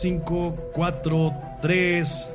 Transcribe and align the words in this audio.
5, 0.00 0.70
4, 0.72 1.58
3. 1.60 2.28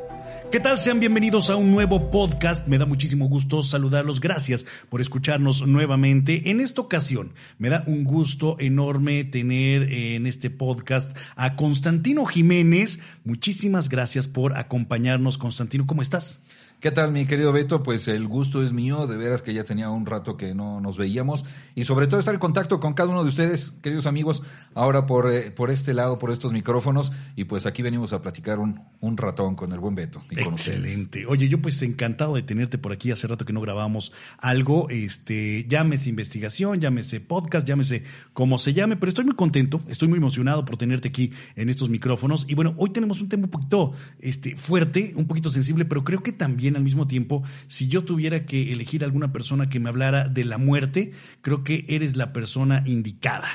¿Qué 0.51 0.59
tal? 0.59 0.77
Sean 0.77 0.99
bienvenidos 0.99 1.49
a 1.49 1.55
un 1.55 1.71
nuevo 1.71 2.11
podcast. 2.11 2.67
Me 2.67 2.77
da 2.77 2.85
muchísimo 2.85 3.27
gusto 3.27 3.63
saludarlos. 3.63 4.21
Gracias 4.21 4.67
por 4.87 5.01
escucharnos 5.01 5.65
nuevamente. 5.65 6.51
En 6.51 6.61
esta 6.61 6.81
ocasión, 6.81 7.33
me 7.57 7.69
da 7.69 7.83
un 7.87 8.03
gusto 8.03 8.55
enorme 8.59 9.23
tener 9.23 9.91
en 9.91 10.27
este 10.27 10.51
podcast 10.51 11.17
a 11.35 11.55
Constantino 11.55 12.25
Jiménez. 12.25 12.99
Muchísimas 13.23 13.89
gracias 13.89 14.27
por 14.27 14.55
acompañarnos, 14.55 15.39
Constantino. 15.39 15.87
¿Cómo 15.87 16.03
estás? 16.03 16.43
¿Qué 16.81 16.91
tal, 16.91 17.11
mi 17.11 17.25
querido 17.25 17.51
Beto? 17.51 17.81
Pues 17.81 18.07
el 18.07 18.27
gusto 18.27 18.61
es 18.61 18.71
mío, 18.71 19.07
de 19.07 19.15
veras 19.17 19.41
que 19.41 19.53
ya 19.53 19.63
tenía 19.63 19.89
un 19.89 20.05
rato 20.05 20.37
que 20.37 20.53
no 20.53 20.81
nos 20.81 20.97
veíamos 20.97 21.45
y 21.73 21.85
sobre 21.85 22.05
todo 22.05 22.19
estar 22.19 22.33
en 22.33 22.39
contacto 22.39 22.79
con 22.79 22.93
cada 22.93 23.09
uno 23.09 23.23
de 23.23 23.29
ustedes, 23.29 23.71
queridos 23.81 24.05
amigos, 24.05 24.43
ahora 24.75 25.05
por, 25.05 25.31
eh, 25.31 25.51
por 25.51 25.71
este 25.71 25.93
lado, 25.93 26.19
por 26.19 26.31
estos 26.31 26.51
micrófonos 26.51 27.11
y 27.35 27.45
pues 27.45 27.65
aquí 27.65 27.81
venimos 27.81 28.13
a 28.13 28.21
platicar 28.21 28.59
un, 28.59 28.81
un 28.99 29.17
ratón 29.17 29.55
con 29.55 29.71
el 29.71 29.79
buen 29.79 29.95
Beto. 29.95 30.21
Y 30.29 30.39
Excelente. 30.39 31.25
Oye, 31.25 31.47
yo 31.47 31.61
pues 31.61 31.81
encantado 31.81 32.35
de 32.35 32.43
tenerte 32.43 32.77
por 32.77 32.91
aquí, 32.91 33.09
hace 33.09 33.25
rato 33.25 33.45
que 33.45 33.53
no 33.53 33.61
grabamos 33.61 34.11
algo, 34.37 34.89
este, 34.89 35.65
llámese 35.67 36.09
investigación, 36.09 36.81
llámese 36.81 37.19
podcast, 37.19 37.65
llámese 37.65 38.03
como 38.33 38.57
se 38.57 38.73
llame, 38.73 38.97
pero 38.97 39.09
estoy 39.09 39.25
muy 39.25 39.35
contento, 39.35 39.79
estoy 39.87 40.09
muy 40.09 40.17
emocionado 40.17 40.65
por 40.65 40.77
tenerte 40.77 41.07
aquí 41.07 41.31
en 41.55 41.69
estos 41.69 41.89
micrófonos 41.89 42.45
y 42.49 42.53
bueno, 42.53 42.75
hoy 42.77 42.91
tenemos 42.91 43.21
un 43.21 43.29
tema 43.29 43.45
un 43.45 43.51
poquito 43.51 43.93
este, 44.19 44.55
fuerte, 44.57 45.13
un 45.15 45.25
poquito 45.25 45.49
sensible, 45.49 45.85
pero 45.85 46.03
creo 46.03 46.21
que 46.21 46.31
también 46.31 46.64
al 46.73 46.83
mismo 46.83 47.05
tiempo, 47.05 47.43
si 47.67 47.87
yo 47.87 48.03
tuviera 48.03 48.45
que 48.47 48.71
elegir 48.71 49.03
alguna 49.03 49.31
persona 49.31 49.69
que 49.69 49.79
me 49.79 49.89
hablara 49.89 50.27
de 50.27 50.45
la 50.45 50.57
muerte, 50.57 51.11
creo 51.41 51.63
que 51.63 51.85
eres 51.87 52.15
la 52.15 52.33
persona 52.33 52.81
indicada. 52.87 53.47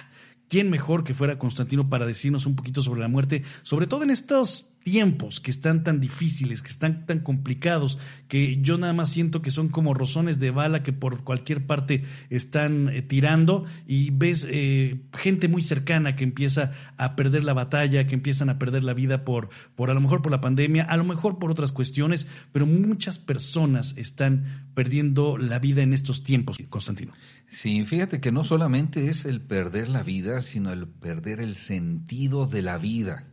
¿Quién 0.48 0.70
mejor 0.70 1.02
que 1.02 1.14
fuera 1.14 1.38
Constantino 1.38 1.88
para 1.88 2.06
decirnos 2.06 2.46
un 2.46 2.55
poquito 2.55 2.83
sobre 2.83 3.00
la 3.00 3.09
muerte, 3.09 3.42
sobre 3.62 3.88
todo 3.88 4.05
en 4.05 4.10
estos 4.10 4.70
tiempos 4.83 5.41
que 5.41 5.51
están 5.51 5.84
tan 5.84 6.01
difíciles, 6.01 6.62
que 6.62 6.69
están 6.69 7.06
tan 7.06 7.20
complicados, 7.20 7.98
que 8.28 8.61
yo 8.62 8.78
nada 8.78 8.92
más 8.92 9.11
siento 9.11 9.42
que 9.42 9.50
son 9.50 9.69
como 9.69 9.95
rozones 9.95 10.39
de 10.39 10.50
bala 10.50 10.83
que 10.83 10.92
por 10.92 11.22
cualquier 11.22 11.67
parte 11.67 12.05
están 12.31 12.89
eh, 12.89 13.03
tirando 13.03 13.67
y 13.87 14.11
ves 14.11 14.47
eh, 14.48 15.00
gente 15.17 15.48
muy 15.48 15.62
cercana 15.64 16.17
que 16.17 16.25
empieza 16.25 16.72
a 16.97 17.14
perder 17.14 17.45
la 17.45 17.53
batalla, 17.53 18.06
que 18.06 18.14
empiezan 18.14 18.48
a 18.48 18.59
perder 18.59 18.84
la 18.84 18.95
vida 18.95 19.25
por, 19.25 19.50
por 19.75 19.91
a 19.91 19.95
lo 19.95 20.00
mejor 20.00 20.22
por 20.22 20.33
la 20.33 20.41
pandemia, 20.41 20.84
a 20.84 20.97
lo 20.97 21.05
mejor 21.05 21.39
por 21.39 21.50
otras 21.50 21.72
cuestiones, 21.72 22.27
pero 22.53 22.67
muchas 22.67 23.19
personas 23.19 23.94
están 23.97 24.70
perdiendo 24.75 25.37
la 25.37 25.59
vida 25.59 25.83
en 25.83 25.92
estos 25.92 26.22
tiempos, 26.22 26.59
Constantino. 26.69 27.12
Sí, 27.51 27.84
fíjate 27.84 28.20
que 28.20 28.31
no 28.31 28.45
solamente 28.45 29.09
es 29.09 29.25
el 29.25 29.41
perder 29.41 29.89
la 29.89 30.05
vida, 30.05 30.41
sino 30.41 30.73
el 30.73 30.87
perder 30.87 31.41
el 31.41 31.56
sentido 31.56 32.47
de 32.47 32.62
la 32.62 32.79
vida, 32.79 33.25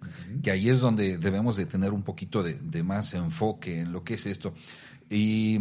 que 0.41 0.49
ahí 0.49 0.69
es 0.69 0.79
donde 0.79 1.19
debemos 1.19 1.55
de 1.55 1.67
tener 1.67 1.93
un 1.93 2.01
poquito 2.01 2.41
de, 2.41 2.83
más 2.83 3.13
enfoque 3.13 3.79
en 3.79 3.91
lo 3.91 4.03
que 4.03 4.15
es 4.15 4.25
esto. 4.25 4.55
Y 5.07 5.57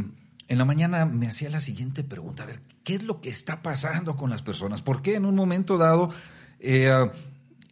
en 0.49 0.57
la 0.57 0.65
mañana 0.65 1.05
me 1.05 1.29
hacía 1.29 1.51
la 1.51 1.61
siguiente 1.61 2.03
pregunta, 2.03 2.45
a 2.45 2.47
ver, 2.47 2.61
¿qué 2.83 2.95
es 2.95 3.03
lo 3.03 3.21
que 3.21 3.29
está 3.29 3.61
pasando 3.61 4.17
con 4.17 4.31
las 4.31 4.41
personas? 4.41 4.81
¿Por 4.81 5.03
qué 5.03 5.17
en 5.17 5.27
un 5.27 5.35
momento 5.35 5.77
dado... 5.77 6.11
Eh, 6.59 6.91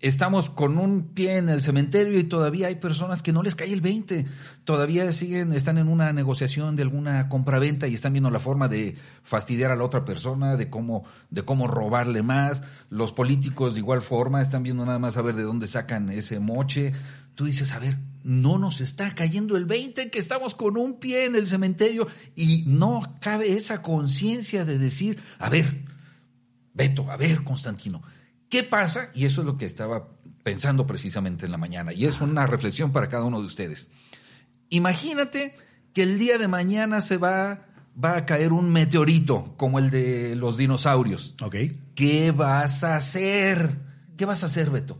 estamos 0.08 0.50
con 0.50 0.76
un 0.76 1.14
pie 1.14 1.38
en 1.38 1.48
el 1.48 1.62
cementerio 1.62 2.18
y 2.18 2.24
todavía 2.24 2.66
hay 2.66 2.74
personas 2.74 3.22
que 3.22 3.32
no 3.32 3.42
les 3.42 3.54
cae 3.54 3.72
el 3.72 3.80
20, 3.80 4.26
todavía 4.64 5.10
siguen, 5.12 5.54
están 5.54 5.78
en 5.78 5.88
una 5.88 6.12
negociación 6.12 6.76
de 6.76 6.82
alguna 6.82 7.30
compraventa 7.30 7.88
y 7.88 7.94
están 7.94 8.12
viendo 8.12 8.30
la 8.30 8.38
forma 8.38 8.68
de 8.68 8.96
fastidiar 9.22 9.70
a 9.70 9.76
la 9.76 9.84
otra 9.84 10.04
persona, 10.04 10.56
de 10.56 10.68
cómo, 10.68 11.04
de 11.30 11.42
cómo 11.42 11.68
robarle 11.68 12.22
más. 12.22 12.62
Los 12.90 13.12
políticos 13.12 13.72
de 13.72 13.80
igual 13.80 14.02
forma 14.02 14.42
están 14.42 14.62
viendo 14.62 14.84
nada 14.84 14.98
más 14.98 15.16
a 15.16 15.22
ver 15.22 15.36
de 15.36 15.42
dónde 15.42 15.68
sacan 15.68 16.10
ese 16.10 16.38
moche. 16.38 16.92
Tú 17.34 17.46
dices, 17.46 17.72
a 17.72 17.78
ver, 17.78 17.96
no 18.22 18.58
nos 18.58 18.82
está 18.82 19.14
cayendo 19.14 19.56
el 19.56 19.64
20 19.64 20.10
que 20.10 20.18
estamos 20.18 20.54
con 20.54 20.76
un 20.76 21.00
pie 21.00 21.24
en 21.24 21.34
el 21.34 21.46
cementerio 21.46 22.08
y 22.36 22.64
no 22.66 23.16
cabe 23.22 23.56
esa 23.56 23.80
conciencia 23.80 24.66
de 24.66 24.78
decir, 24.78 25.22
a 25.38 25.48
ver, 25.48 25.82
Beto, 26.74 27.10
a 27.10 27.16
ver, 27.16 27.42
Constantino, 27.44 28.02
¿Qué 28.48 28.62
pasa? 28.62 29.10
Y 29.14 29.24
eso 29.26 29.40
es 29.40 29.46
lo 29.46 29.56
que 29.56 29.66
estaba 29.66 30.08
pensando 30.42 30.86
precisamente 30.86 31.46
en 31.46 31.52
la 31.52 31.58
mañana. 31.58 31.92
Y 31.92 32.04
es 32.04 32.20
una 32.20 32.46
reflexión 32.46 32.92
para 32.92 33.08
cada 33.08 33.24
uno 33.24 33.40
de 33.40 33.46
ustedes. 33.46 33.90
Imagínate 34.68 35.56
que 35.92 36.02
el 36.02 36.18
día 36.18 36.38
de 36.38 36.48
mañana 36.48 37.00
se 37.00 37.16
va, 37.16 37.66
va 38.02 38.16
a 38.16 38.26
caer 38.26 38.52
un 38.52 38.70
meteorito 38.70 39.54
como 39.56 39.78
el 39.78 39.90
de 39.90 40.36
los 40.36 40.56
dinosaurios. 40.56 41.34
Ok. 41.42 41.56
¿Qué 41.94 42.30
vas 42.30 42.84
a 42.84 42.96
hacer? 42.96 43.78
¿Qué 44.16 44.24
vas 44.24 44.42
a 44.42 44.46
hacer, 44.46 44.70
Beto? 44.70 44.98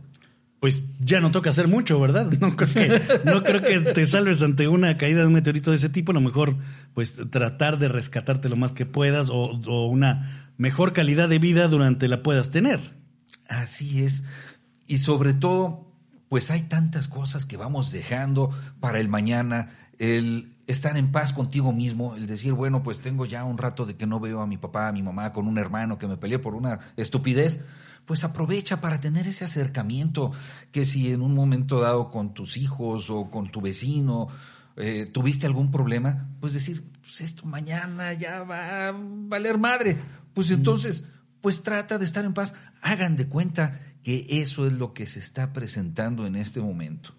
Pues 0.59 0.81
ya 0.99 1.19
no 1.19 1.29
toca 1.29 1.51
hacer 1.51 1.67
mucho, 1.67 1.99
¿verdad? 1.99 2.31
No 2.39 2.55
creo, 2.55 2.73
que, 2.73 3.01
no 3.25 3.43
creo 3.43 3.61
que 3.61 3.81
te 3.93 4.07
salves 4.07 4.41
ante 4.41 4.67
una 4.67 4.97
caída 4.97 5.19
de 5.19 5.27
un 5.27 5.33
meteorito 5.33 5.69
de 5.69 5.77
ese 5.77 5.89
tipo. 5.89 6.11
A 6.11 6.15
lo 6.15 6.21
mejor, 6.21 6.55
pues 6.95 7.21
tratar 7.29 7.77
de 7.77 7.87
rescatarte 7.87 8.49
lo 8.49 8.55
más 8.55 8.71
que 8.71 8.87
puedas 8.87 9.29
o, 9.29 9.61
o 9.67 9.87
una 9.87 10.51
mejor 10.57 10.93
calidad 10.93 11.29
de 11.29 11.37
vida 11.37 11.67
durante 11.67 12.07
la 12.07 12.23
puedas 12.23 12.49
tener. 12.49 12.94
Así 13.47 14.03
es. 14.03 14.23
Y 14.87 14.99
sobre 14.99 15.33
todo, 15.33 15.91
pues 16.29 16.51
hay 16.51 16.63
tantas 16.63 17.07
cosas 17.07 17.45
que 17.45 17.57
vamos 17.57 17.91
dejando 17.91 18.51
para 18.79 18.99
el 18.99 19.07
mañana, 19.07 19.69
el 19.99 20.55
estar 20.67 20.97
en 20.97 21.11
paz 21.11 21.33
contigo 21.33 21.71
mismo, 21.73 22.15
el 22.15 22.27
decir, 22.27 22.53
bueno, 22.53 22.83
pues 22.83 22.99
tengo 22.99 23.25
ya 23.25 23.43
un 23.43 23.57
rato 23.57 23.85
de 23.85 23.95
que 23.95 24.07
no 24.07 24.19
veo 24.19 24.41
a 24.41 24.47
mi 24.47 24.57
papá, 24.57 24.87
a 24.87 24.91
mi 24.91 25.03
mamá, 25.03 25.31
con 25.31 25.47
un 25.47 25.57
hermano 25.57 25.97
que 25.97 26.07
me 26.07 26.17
peleé 26.17 26.39
por 26.39 26.55
una 26.55 26.79
estupidez, 26.97 27.63
pues 28.05 28.23
aprovecha 28.23 28.81
para 28.81 28.99
tener 28.99 29.27
ese 29.27 29.45
acercamiento, 29.45 30.31
que 30.71 30.85
si 30.85 31.11
en 31.11 31.21
un 31.21 31.33
momento 31.33 31.79
dado 31.79 32.11
con 32.11 32.33
tus 32.33 32.57
hijos 32.57 33.09
o 33.09 33.29
con 33.31 33.51
tu 33.51 33.61
vecino 33.61 34.27
eh, 34.77 35.09
tuviste 35.11 35.45
algún 35.45 35.71
problema, 35.71 36.27
pues 36.39 36.53
decir, 36.53 36.83
pues 37.01 37.21
esto 37.21 37.45
mañana 37.45 38.13
ya 38.13 38.43
va 38.43 38.89
a 38.89 38.93
valer 38.93 39.57
madre. 39.57 39.97
Pues 40.33 40.51
entonces 40.51 41.05
pues 41.45 41.61
trata 41.61 41.99
de 41.99 42.05
estar 42.05 42.25
en 42.25 42.33
paz. 42.33 42.53
Hagan 42.85 43.15
de 43.15 43.27
cuenta 43.27 43.81
que 44.03 44.27
eso 44.29 44.67
es 44.67 44.73
lo 44.73 44.93
que 44.93 45.07
se 45.07 45.17
está 45.17 45.53
presentando 45.53 46.27
en 46.27 46.35
este 46.35 46.61
momento. 46.61 47.15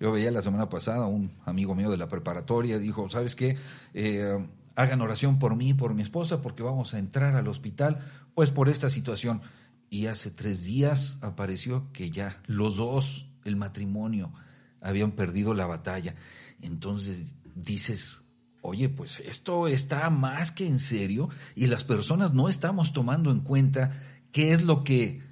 Yo 0.00 0.10
veía 0.10 0.32
la 0.32 0.42
semana 0.42 0.68
pasada 0.68 1.06
un 1.06 1.30
amigo 1.46 1.76
mío 1.76 1.88
de 1.92 1.96
la 1.96 2.08
preparatoria, 2.08 2.80
dijo, 2.80 3.08
¿sabes 3.08 3.36
qué? 3.36 3.56
Eh, 3.92 4.44
hagan 4.74 5.00
oración 5.02 5.38
por 5.38 5.54
mí 5.54 5.68
y 5.68 5.74
por 5.74 5.94
mi 5.94 6.02
esposa 6.02 6.42
porque 6.42 6.64
vamos 6.64 6.94
a 6.94 6.98
entrar 6.98 7.36
al 7.36 7.46
hospital, 7.46 8.04
pues 8.34 8.50
por 8.50 8.68
esta 8.68 8.90
situación. 8.90 9.40
Y 9.88 10.06
hace 10.06 10.32
tres 10.32 10.64
días 10.64 11.16
apareció 11.20 11.92
que 11.92 12.10
ya 12.10 12.42
los 12.48 12.74
dos, 12.74 13.28
el 13.44 13.54
matrimonio, 13.54 14.32
habían 14.80 15.12
perdido 15.12 15.54
la 15.54 15.66
batalla. 15.66 16.16
Entonces 16.60 17.36
dices, 17.54 18.24
oye, 18.62 18.88
pues 18.88 19.20
esto 19.20 19.68
está 19.68 20.10
más 20.10 20.50
que 20.50 20.66
en 20.66 20.80
serio 20.80 21.28
y 21.54 21.68
las 21.68 21.84
personas 21.84 22.32
no 22.34 22.48
estamos 22.48 22.92
tomando 22.92 23.30
en 23.30 23.42
cuenta 23.42 23.92
qué 24.34 24.52
es 24.52 24.62
lo 24.62 24.82
que, 24.82 25.22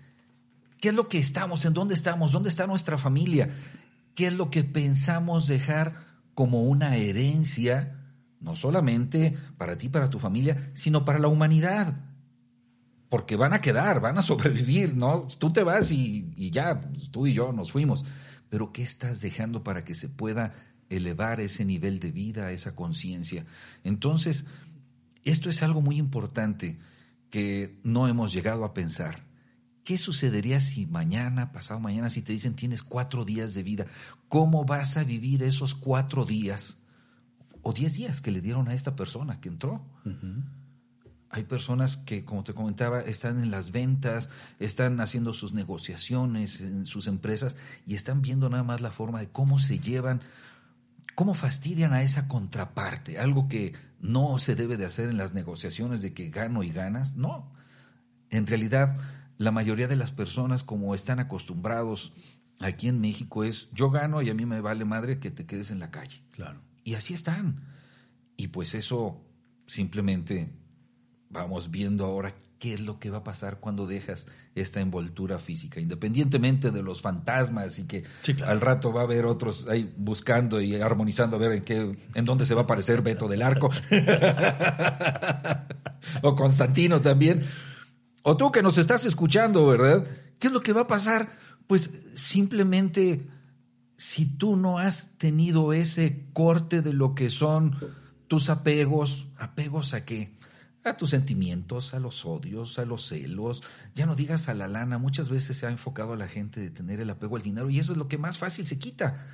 qué 0.81 0.91
es 0.91 0.95
lo 0.95 1.09
que 1.09 1.19
estamos, 1.19 1.65
en 1.65 1.75
dónde 1.75 1.93
estamos, 1.93 2.31
dónde 2.31 2.49
está 2.49 2.69
nuestra 2.69 2.97
familia, 2.97 3.51
qué 4.15 4.29
es 4.29 4.33
lo 4.33 4.49
que 4.49 4.63
pensamos 4.63 5.49
dejar 5.49 6.07
como 6.35 6.63
una 6.63 6.95
herencia, 6.95 7.99
no 8.39 8.55
solamente 8.55 9.37
para 9.59 9.77
ti, 9.77 9.89
para 9.89 10.09
tu 10.09 10.21
familia, 10.21 10.71
sino 10.75 11.05
para 11.05 11.19
la 11.19 11.27
humanidad. 11.27 11.97
Porque 13.09 13.35
van 13.35 13.53
a 13.53 13.61
quedar, 13.61 14.01
van 14.01 14.19
a 14.19 14.23
sobrevivir, 14.23 14.95
¿no? 14.97 15.27
Tú 15.37 15.53
te 15.53 15.65
vas 15.65 15.91
y, 15.91 16.33
y 16.37 16.53
ya, 16.53 16.81
tú 17.11 17.27
y 17.27 17.35
yo 17.35 17.53
nos 17.53 17.73
fuimos. 17.73 18.05
Pero 18.51 18.73
¿qué 18.73 18.85
estás 18.85 19.21
dejando 19.21 19.65
para 19.65 19.85
que 19.85 19.97
se 19.97 20.09
pueda 20.09 20.53
elevar 20.91 21.41
ese 21.41 21.65
nivel 21.65 21.99
de 21.99 22.13
vida, 22.13 22.53
esa 22.53 22.77
conciencia. 22.77 23.47
Entonces, 23.83 24.47
esto 25.25 25.51
es 25.51 25.63
algo 25.65 25.81
muy 25.81 25.97
importante 25.97 26.79
que 27.33 27.81
no 27.83 28.09
hemos 28.09 28.31
llegado 28.31 28.63
a 28.63 28.75
pensar. 28.75 29.25
¿Qué 29.85 29.97
sucedería 29.97 30.61
si 30.61 30.87
mañana, 30.87 31.51
pasado 31.51 31.81
mañana, 31.81 32.11
si 32.11 32.21
te 32.21 32.33
dicen 32.33 32.55
tienes 32.55 32.83
cuatro 32.83 33.25
días 33.25 33.55
de 33.55 33.63
vida? 33.63 33.87
¿Cómo 34.29 34.67
vas 34.67 34.99
a 34.99 35.03
vivir 35.03 35.43
esos 35.43 35.75
cuatro 35.75 36.27
días 36.27 36.79
o 37.63 37.73
diez 37.73 37.95
días 37.95 38.21
que 38.21 38.31
le 38.31 38.43
dieron 38.43 38.69
a 38.69 38.75
esta 38.75 38.95
persona 38.95 39.41
que 39.41 39.49
entró? 39.49 39.83
Hay 41.31 41.45
personas 41.45 41.97
que, 41.97 42.27
como 42.27 42.45
te 42.45 42.53
comentaba, 42.53 43.01
están 43.01 43.43
en 43.43 43.51
las 43.51 43.73
ventas, 43.73 44.29
están 44.59 45.01
haciendo 45.01 45.33
sus 45.33 45.55
negociaciones 45.55 46.61
en 46.61 46.85
sus 46.85 47.07
empresas 47.07 47.57
y 47.87 47.95
están 47.95 48.21
viendo 48.21 48.51
nada 48.51 48.63
más 48.63 48.83
la 48.83 48.91
forma 48.91 49.21
de 49.21 49.31
cómo 49.31 49.59
se 49.59 49.79
llevan 49.79 50.21
¿Cómo 51.15 51.35
fastidian 51.35 51.93
a 51.93 52.03
esa 52.03 52.29
contraparte? 52.29 53.19
Algo 53.19 53.49
que 53.49 53.75
no 54.01 54.39
se 54.39 54.55
debe 54.55 54.77
de 54.77 54.87
hacer 54.87 55.09
en 55.09 55.17
las 55.17 55.35
negociaciones 55.35 56.03
de 56.03 56.15
que 56.15 56.31
gano 56.31 56.63
y 56.63 56.71
ganas. 56.71 57.17
No. 57.17 57.53
En 58.31 58.47
realidad, 58.47 58.97
la 59.39 59.51
mayoría 59.51 59.89
de 59.89 59.97
las 59.97 60.13
personas, 60.13 60.65
como 60.65 60.95
están 60.95 61.21
acostumbrados 61.21 62.13
aquí 62.61 62.89
en 62.89 63.01
México, 63.01 63.45
es 63.45 63.69
yo 63.73 63.91
gano 63.91 64.23
y 64.23 64.31
a 64.31 64.35
mí 64.35 64.47
me 64.47 64.61
vale 64.61 64.85
madre 64.85 65.19
que 65.19 65.31
te 65.31 65.47
quedes 65.47 65.71
en 65.71 65.81
la 65.81 65.91
calle. 65.91 66.23
Claro. 66.33 66.61
Y 66.85 66.95
así 66.95 67.15
están. 67.15 67.65
Y 68.37 68.49
pues 68.49 68.75
eso 68.75 69.21
simplemente 69.67 70.51
vamos 71.29 71.71
viendo 71.71 72.05
ahora 72.05 72.35
qué 72.63 72.75
es 72.75 72.81
lo 72.81 73.01
que 73.01 73.11
va 73.11 73.19
a 73.19 73.25
pasar 73.25 73.59
cuando 73.59 73.89
dejas 73.89 74.29
esta 74.55 74.81
envoltura 74.81 75.41
física, 75.41 75.81
independientemente 75.81 76.71
de 76.71 76.81
los 76.81 77.03
fantasmas 77.03 77.81
y 77.81 77.89
que 77.89 78.05
al 78.47 78.61
rato 78.61 78.93
va 78.93 79.01
a 79.01 79.05
haber 79.05 79.27
otros 79.27 79.67
ahí 79.69 79.93
buscando 79.97 80.61
y 80.61 80.77
armonizando 80.77 81.35
a 81.35 81.41
ver 81.41 81.51
en 81.51 81.65
qué, 81.65 81.99
en 82.15 82.25
dónde 82.25 82.47
se 82.47 82.55
va 82.55 82.61
a 82.61 82.65
aparecer 82.65 83.03
Beto 83.03 83.27
del 83.27 83.43
Arco 83.43 83.69
o 86.23 86.37
Constantino 86.37 87.01
también. 87.01 87.45
O 88.23 88.37
tú 88.37 88.53
que 88.53 88.63
nos 88.63 88.79
estás 88.79 89.05
escuchando, 89.07 89.67
¿verdad? 89.67 90.07
¿Qué 90.39 90.47
es 90.47 90.53
lo 90.53 90.61
que 90.61 90.73
va 90.73 90.83
a 90.83 90.87
pasar? 90.87 91.33
Pues 91.67 91.91
simplemente 92.15 93.27
si 93.97 94.37
tú 94.37 94.55
no 94.55 94.79
has 94.79 95.19
tenido 95.19 95.73
ese 95.73 96.29
corte 96.33 96.81
de 96.81 96.93
lo 96.93 97.17
que 97.17 97.29
son 97.29 97.75
tus 98.29 98.51
apegos, 98.51 99.27
apegos 99.37 99.95
a 99.95 100.05
qué? 100.05 100.41
A 100.85 100.97
tus 100.97 101.11
sentimientos, 101.11 101.95
a 101.95 102.01
los 102.01 102.25
odios, 102.25 102.79
a 102.79 102.85
los 102.85 103.07
celos, 103.09 103.63
ya 103.95 104.07
no 104.07 104.15
digas 104.17 104.49
a 104.49 104.55
la 104.55 104.69
lana, 104.69 104.99
muchas 104.99 105.31
veces 105.31 105.57
se 105.57 105.67
ha 105.67 105.71
enfocado 105.71 106.13
a 106.13 106.17
la 106.17 106.29
gente 106.29 106.61
de 106.61 106.71
tener 106.71 107.01
el 107.01 107.11
apego 107.11 107.37
al 107.37 107.43
dinero 107.43 107.71
y 107.71 107.79
eso 107.79 107.93
es 107.93 107.99
lo 107.99 108.09
que 108.09 108.19
más 108.19 108.39
fácil 108.39 108.67
se 108.67 108.79
quita. 108.79 109.27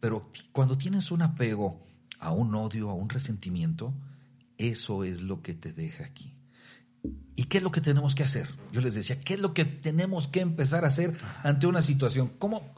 Pero 0.00 0.30
cuando 0.52 0.76
tienes 0.76 1.10
un 1.10 1.22
apego 1.22 1.80
a 2.18 2.32
un 2.32 2.54
odio, 2.54 2.90
a 2.90 2.94
un 2.94 3.08
resentimiento, 3.08 3.94
eso 4.56 5.04
es 5.04 5.20
lo 5.20 5.42
que 5.42 5.54
te 5.54 5.72
deja 5.72 6.04
aquí. 6.04 6.34
¿Y 7.36 7.44
qué 7.44 7.58
es 7.58 7.64
lo 7.64 7.70
que 7.70 7.80
tenemos 7.80 8.14
que 8.16 8.24
hacer? 8.24 8.48
Yo 8.72 8.80
les 8.80 8.94
decía, 8.94 9.20
¿qué 9.20 9.34
es 9.34 9.40
lo 9.40 9.54
que 9.54 9.64
tenemos 9.64 10.26
que 10.26 10.40
empezar 10.40 10.84
a 10.84 10.88
hacer 10.88 11.16
ante 11.44 11.68
una 11.68 11.82
situación? 11.82 12.32
¿Cómo, 12.38 12.74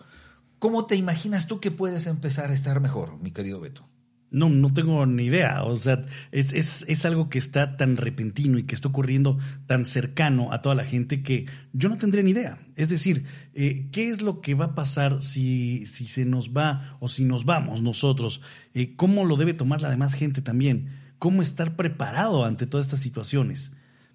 cómo 0.59 0.85
te 0.85 0.97
imaginas 0.97 1.47
tú 1.47 1.61
que 1.61 1.71
puedes 1.71 2.07
empezar 2.07 2.51
a 2.51 2.55
estar 2.55 2.81
mejor, 2.81 3.17
mi 3.19 3.31
querido 3.31 3.61
Beto? 3.61 3.90
No, 4.31 4.49
no 4.49 4.73
tengo 4.73 5.05
ni 5.07 5.25
idea. 5.25 5.65
O 5.65 5.77
sea, 5.77 6.03
es, 6.31 6.53
es, 6.53 6.85
es, 6.87 7.05
algo 7.05 7.29
que 7.29 7.39
está 7.39 7.77
tan 7.77 7.97
repentino 7.97 8.59
y 8.59 8.63
que 8.63 8.77
está 8.77 8.89
ocurriendo 8.89 9.39
tan 9.67 9.85
cercano 9.85 10.53
a 10.53 10.63
toda 10.63 10.75
la 10.77 10.85
gente 10.85 11.23
que 11.23 11.47
yo 11.73 11.89
no 11.89 11.99
tendría 11.99 12.23
ni 12.23 12.31
idea. 12.31 12.59
Es 12.77 12.89
decir, 12.89 13.25
eh, 13.55 13.89
¿qué 13.91 14.09
es 14.09 14.23
lo 14.23 14.41
que 14.41 14.55
va 14.55 14.67
a 14.67 14.75
pasar 14.75 15.23
si, 15.23 15.85
si 15.87 16.07
se 16.07 16.25
nos 16.25 16.51
va 16.51 16.97
o 17.01 17.09
si 17.09 17.25
nos 17.25 17.45
vamos 17.45 17.83
nosotros? 17.83 18.41
Eh, 18.73 18.95
¿Cómo 18.95 19.25
lo 19.25 19.37
debe 19.37 19.53
tomar 19.53 19.83
la 19.83 19.91
demás 19.91 20.15
gente 20.15 20.43
también? 20.43 21.01
¿Cómo 21.19 21.43
estar 21.43 21.75
preparado 21.75 22.45
ante 22.45 22.67
todas 22.67 22.87
estas 22.87 23.01
situaciones? 23.01 23.73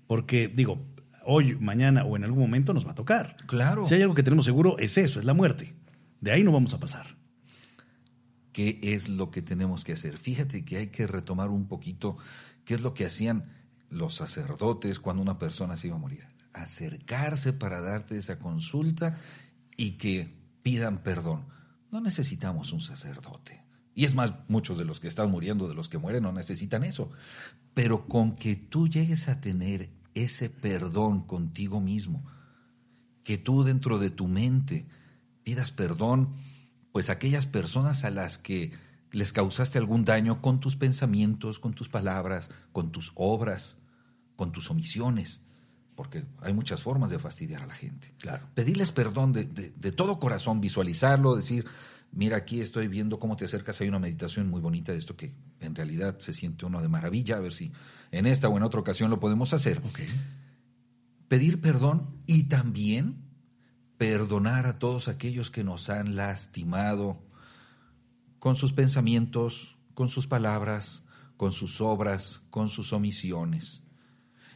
Porque, 0.07 0.47
digo, 0.47 0.85
hoy, 1.25 1.57
mañana 1.59 2.05
o 2.05 2.15
en 2.15 2.23
algún 2.23 2.39
momento 2.39 2.73
nos 2.73 2.87
va 2.87 2.91
a 2.91 2.95
tocar. 2.95 3.35
Claro. 3.47 3.83
Si 3.83 3.95
hay 3.95 4.01
algo 4.01 4.15
que 4.15 4.23
tenemos 4.23 4.45
seguro, 4.45 4.77
es 4.79 4.97
eso, 4.97 5.19
es 5.19 5.25
la 5.25 5.33
muerte. 5.33 5.75
De 6.21 6.31
ahí 6.31 6.43
no 6.43 6.53
vamos 6.53 6.73
a 6.73 6.79
pasar 6.79 7.15
qué 8.55 8.79
es 8.81 9.09
lo 9.09 9.31
que 9.31 9.41
tenemos 9.41 9.83
que 9.83 9.91
hacer. 9.91 10.17
Fíjate 10.17 10.63
que 10.63 10.77
hay 10.77 10.87
que 10.87 11.07
retomar 11.07 11.49
un 11.49 11.67
poquito 11.67 12.15
qué 12.63 12.75
es 12.75 12.81
lo 12.81 12.93
que 12.93 13.05
hacían 13.05 13.51
los 13.89 14.15
sacerdotes 14.15 15.01
cuando 15.01 15.21
una 15.21 15.37
persona 15.37 15.75
se 15.75 15.87
iba 15.87 15.97
a 15.97 15.99
morir. 15.99 16.25
Acercarse 16.53 17.51
para 17.51 17.81
darte 17.81 18.17
esa 18.17 18.39
consulta 18.39 19.19
y 19.75 19.97
que 19.97 20.33
pidan 20.63 21.03
perdón. 21.03 21.47
No 21.91 21.99
necesitamos 21.99 22.71
un 22.71 22.79
sacerdote. 22.79 23.61
Y 23.93 24.05
es 24.05 24.15
más, 24.15 24.33
muchos 24.47 24.77
de 24.77 24.85
los 24.85 25.01
que 25.01 25.09
están 25.09 25.29
muriendo, 25.29 25.67
de 25.67 25.75
los 25.75 25.89
que 25.89 25.97
mueren, 25.97 26.23
no 26.23 26.31
necesitan 26.31 26.85
eso. 26.85 27.11
Pero 27.73 28.07
con 28.07 28.37
que 28.37 28.55
tú 28.55 28.87
llegues 28.87 29.27
a 29.27 29.41
tener 29.41 29.89
ese 30.13 30.49
perdón 30.49 31.27
contigo 31.27 31.81
mismo, 31.81 32.25
que 33.25 33.37
tú 33.37 33.65
dentro 33.65 33.99
de 33.99 34.11
tu 34.11 34.29
mente 34.29 34.87
pidas 35.43 35.73
perdón, 35.73 36.35
pues 36.95 37.09
aquellas 37.09 37.45
personas 37.45 38.05
a 38.05 38.09
las 38.09 38.37
que 38.37 38.71
les 39.11 39.33
causaste 39.33 39.77
algún 39.77 40.05
daño 40.05 40.41
con 40.41 40.61
tus 40.61 40.77
pensamientos, 40.77 41.59
con 41.59 41.73
tus 41.73 41.89
palabras, 41.89 42.49
con 42.71 42.93
tus 42.93 43.11
obras, 43.15 43.75
con 44.37 44.53
tus 44.53 44.71
omisiones, 44.71 45.41
porque 45.93 46.23
hay 46.39 46.53
muchas 46.53 46.81
formas 46.81 47.09
de 47.09 47.19
fastidiar 47.19 47.63
a 47.63 47.65
la 47.65 47.75
gente. 47.75 48.13
Claro. 48.17 48.47
Pedirles 48.53 48.93
perdón 48.93 49.33
de, 49.33 49.43
de, 49.43 49.91
todo 49.91 50.21
corazón, 50.21 50.61
visualizarlo, 50.61 51.35
decir, 51.35 51.65
mira, 52.13 52.37
aquí 52.37 52.61
estoy 52.61 52.87
viendo 52.87 53.19
cómo 53.19 53.35
te 53.35 53.43
acercas, 53.43 53.81
hay 53.81 53.89
una 53.89 53.99
meditación 53.99 54.47
muy 54.49 54.61
bonita 54.61 54.93
de 54.93 54.97
esto 54.97 55.17
que 55.17 55.33
en 55.59 55.75
realidad 55.75 56.17
se 56.19 56.33
siente 56.33 56.65
uno 56.65 56.81
de 56.81 56.87
maravilla, 56.87 57.35
a 57.35 57.41
ver 57.41 57.51
si 57.51 57.73
en 58.11 58.25
esta 58.25 58.47
o 58.47 58.55
en 58.55 58.63
otra 58.63 58.79
ocasión 58.79 59.09
lo 59.09 59.19
podemos 59.19 59.51
hacer. 59.51 59.81
Pedir 61.27 61.59
perdón 61.59 62.21
y 62.25 62.43
también 62.43 63.24
perdonar 63.97 64.67
a 64.67 64.79
todos 64.79 65.07
aquellos 65.07 65.51
que 65.51 65.63
nos 65.63 65.89
han 65.89 66.15
lastimado 66.15 67.21
con 68.39 68.55
sus 68.55 68.73
pensamientos, 68.73 69.75
con 69.93 70.09
sus 70.09 70.27
palabras, 70.27 71.03
con 71.37 71.51
sus 71.51 71.81
obras, 71.81 72.41
con 72.49 72.69
sus 72.69 72.93
omisiones. 72.93 73.83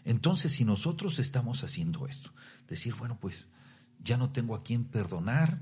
Entonces, 0.05 0.51
si 0.53 0.65
nosotros 0.65 1.19
estamos 1.19 1.63
haciendo 1.63 2.07
esto, 2.07 2.31
decir, 2.67 2.95
bueno, 2.95 3.17
pues 3.19 3.47
ya 4.03 4.17
no 4.17 4.31
tengo 4.31 4.55
a 4.55 4.63
quien 4.63 4.85
perdonar 4.85 5.61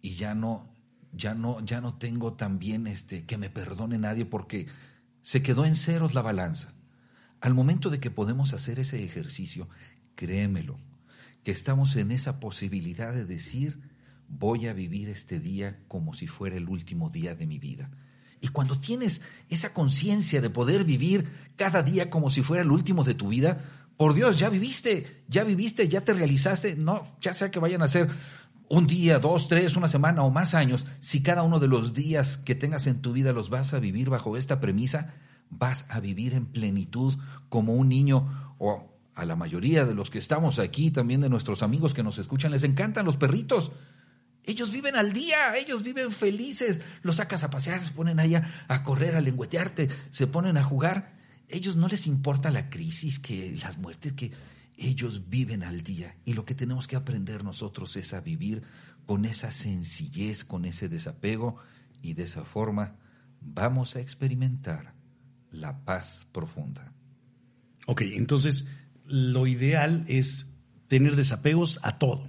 y 0.00 0.14
ya 0.14 0.34
no 0.34 0.68
ya 1.12 1.34
no 1.34 1.60
ya 1.64 1.80
no 1.80 1.94
tengo 1.94 2.34
también 2.34 2.86
este 2.86 3.24
que 3.26 3.36
me 3.36 3.50
perdone 3.50 3.98
nadie 3.98 4.24
porque 4.24 4.68
se 5.22 5.42
quedó 5.42 5.64
en 5.64 5.76
ceros 5.76 6.14
la 6.14 6.22
balanza. 6.22 6.72
Al 7.40 7.54
momento 7.54 7.90
de 7.90 8.00
que 8.00 8.10
podemos 8.10 8.52
hacer 8.52 8.78
ese 8.78 9.02
ejercicio, 9.02 9.68
créemelo, 10.14 10.78
que 11.44 11.52
estamos 11.52 11.96
en 11.96 12.10
esa 12.10 12.40
posibilidad 12.40 13.12
de 13.12 13.24
decir, 13.24 13.80
voy 14.28 14.66
a 14.66 14.72
vivir 14.72 15.08
este 15.08 15.40
día 15.40 15.80
como 15.88 16.14
si 16.14 16.26
fuera 16.26 16.56
el 16.56 16.68
último 16.68 17.10
día 17.10 17.34
de 17.34 17.46
mi 17.46 17.58
vida. 17.58 17.90
Y 18.40 18.48
cuando 18.48 18.80
tienes 18.80 19.22
esa 19.48 19.74
conciencia 19.74 20.40
de 20.40 20.50
poder 20.50 20.84
vivir 20.84 21.30
cada 21.56 21.82
día 21.82 22.08
como 22.08 22.30
si 22.30 22.42
fuera 22.42 22.62
el 22.62 22.70
último 22.70 23.04
de 23.04 23.14
tu 23.14 23.28
vida, 23.28 23.60
por 23.96 24.14
Dios, 24.14 24.38
ya 24.38 24.48
viviste, 24.48 25.24
ya 25.28 25.44
viviste, 25.44 25.86
ya 25.88 26.00
te 26.00 26.14
realizaste, 26.14 26.74
no, 26.74 27.16
ya 27.20 27.34
sea 27.34 27.50
que 27.50 27.58
vayan 27.58 27.82
a 27.82 27.88
ser 27.88 28.08
un 28.70 28.86
día, 28.86 29.18
dos, 29.18 29.48
tres, 29.48 29.76
una 29.76 29.88
semana 29.88 30.22
o 30.22 30.30
más 30.30 30.54
años, 30.54 30.86
si 31.00 31.22
cada 31.22 31.42
uno 31.42 31.58
de 31.58 31.68
los 31.68 31.92
días 31.92 32.38
que 32.38 32.54
tengas 32.54 32.86
en 32.86 33.02
tu 33.02 33.12
vida 33.12 33.32
los 33.32 33.50
vas 33.50 33.74
a 33.74 33.78
vivir 33.78 34.08
bajo 34.08 34.36
esta 34.36 34.60
premisa, 34.60 35.14
vas 35.50 35.84
a 35.90 36.00
vivir 36.00 36.34
en 36.34 36.46
plenitud 36.46 37.18
como 37.48 37.74
un 37.74 37.88
niño 37.88 38.54
o 38.58 38.89
a 39.20 39.26
la 39.26 39.36
mayoría 39.36 39.84
de 39.84 39.94
los 39.94 40.10
que 40.10 40.18
estamos 40.18 40.58
aquí, 40.58 40.90
también 40.90 41.20
de 41.20 41.28
nuestros 41.28 41.62
amigos 41.62 41.92
que 41.92 42.02
nos 42.02 42.16
escuchan, 42.16 42.52
les 42.52 42.64
encantan 42.64 43.04
los 43.04 43.18
perritos. 43.18 43.70
Ellos 44.44 44.72
viven 44.72 44.96
al 44.96 45.12
día, 45.12 45.54
ellos 45.58 45.82
viven 45.82 46.10
felices. 46.10 46.80
Los 47.02 47.16
sacas 47.16 47.42
a 47.42 47.50
pasear, 47.50 47.84
se 47.84 47.90
ponen 47.90 48.18
ahí 48.18 48.34
a, 48.34 48.82
correr, 48.82 49.16
a 49.16 49.20
lengüetearte, 49.20 49.88
se 50.10 50.26
ponen 50.26 50.56
a 50.56 50.62
jugar. 50.62 51.12
Ellos 51.48 51.76
no 51.76 51.86
les 51.86 52.06
importa 52.06 52.50
la 52.50 52.70
crisis, 52.70 53.18
que 53.18 53.54
las 53.62 53.76
muertes, 53.76 54.14
que 54.14 54.30
ellos 54.78 55.28
viven 55.28 55.64
al 55.64 55.82
día. 55.82 56.16
Y 56.24 56.32
lo 56.32 56.46
que 56.46 56.54
tenemos 56.54 56.88
que 56.88 56.96
aprender 56.96 57.44
nosotros 57.44 57.94
es 57.96 58.14
a 58.14 58.22
vivir 58.22 58.62
con 59.04 59.26
esa 59.26 59.52
sencillez, 59.52 60.44
con 60.44 60.64
ese 60.64 60.88
desapego, 60.88 61.56
y 62.00 62.14
de 62.14 62.22
esa 62.22 62.44
forma 62.44 62.96
vamos 63.42 63.96
a 63.96 64.00
experimentar 64.00 64.94
la 65.50 65.84
paz 65.84 66.26
profunda. 66.32 66.94
Ok, 67.86 68.02
entonces 68.02 68.64
lo 69.10 69.46
ideal 69.46 70.04
es 70.08 70.46
tener 70.88 71.16
desapegos 71.16 71.78
a 71.82 71.98
todo. 71.98 72.28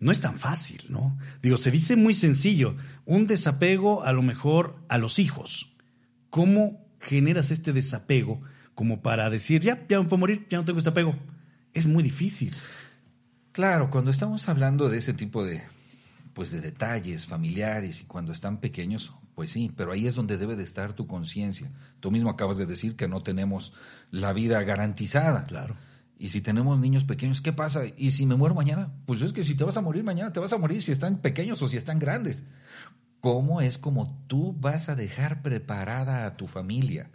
No 0.00 0.12
es 0.12 0.20
tan 0.20 0.38
fácil, 0.38 0.82
¿no? 0.90 1.18
Digo, 1.42 1.56
se 1.56 1.70
dice 1.70 1.96
muy 1.96 2.14
sencillo, 2.14 2.76
un 3.04 3.26
desapego 3.26 4.04
a 4.04 4.12
lo 4.12 4.22
mejor 4.22 4.76
a 4.88 4.98
los 4.98 5.18
hijos. 5.18 5.72
¿Cómo 6.30 6.86
generas 7.00 7.50
este 7.50 7.72
desapego 7.72 8.40
como 8.74 9.02
para 9.02 9.28
decir, 9.28 9.62
ya, 9.62 9.86
ya 9.88 9.98
me 10.00 10.04
puedo 10.04 10.20
morir, 10.20 10.46
ya 10.50 10.58
no 10.58 10.64
tengo 10.64 10.78
este 10.78 10.90
apego? 10.90 11.16
Es 11.72 11.86
muy 11.86 12.02
difícil. 12.02 12.54
Claro, 13.50 13.90
cuando 13.90 14.10
estamos 14.10 14.48
hablando 14.48 14.88
de 14.88 14.98
ese 14.98 15.14
tipo 15.14 15.44
de, 15.44 15.64
pues 16.32 16.52
de 16.52 16.60
detalles 16.60 17.26
familiares 17.26 18.00
y 18.00 18.04
cuando 18.04 18.32
están 18.32 18.60
pequeños, 18.60 19.12
pues 19.38 19.52
sí, 19.52 19.70
pero 19.76 19.92
ahí 19.92 20.08
es 20.08 20.16
donde 20.16 20.36
debe 20.36 20.56
de 20.56 20.64
estar 20.64 20.94
tu 20.94 21.06
conciencia. 21.06 21.70
Tú 22.00 22.10
mismo 22.10 22.28
acabas 22.28 22.56
de 22.56 22.66
decir 22.66 22.96
que 22.96 23.06
no 23.06 23.22
tenemos 23.22 23.72
la 24.10 24.32
vida 24.32 24.60
garantizada. 24.64 25.44
Claro. 25.44 25.76
Y 26.18 26.30
si 26.30 26.40
tenemos 26.40 26.76
niños 26.80 27.04
pequeños, 27.04 27.40
¿qué 27.40 27.52
pasa? 27.52 27.82
¿Y 27.96 28.10
si 28.10 28.26
me 28.26 28.34
muero 28.34 28.56
mañana? 28.56 28.92
Pues 29.06 29.22
es 29.22 29.32
que 29.32 29.44
si 29.44 29.54
te 29.54 29.62
vas 29.62 29.76
a 29.76 29.80
morir 29.80 30.02
mañana, 30.02 30.32
te 30.32 30.40
vas 30.40 30.52
a 30.52 30.58
morir 30.58 30.82
si 30.82 30.90
están 30.90 31.18
pequeños 31.18 31.62
o 31.62 31.68
si 31.68 31.76
están 31.76 32.00
grandes. 32.00 32.42
¿Cómo 33.20 33.60
es 33.60 33.78
como 33.78 34.24
tú 34.26 34.56
vas 34.58 34.88
a 34.88 34.96
dejar 34.96 35.40
preparada 35.40 36.26
a 36.26 36.36
tu 36.36 36.48
familia? 36.48 37.12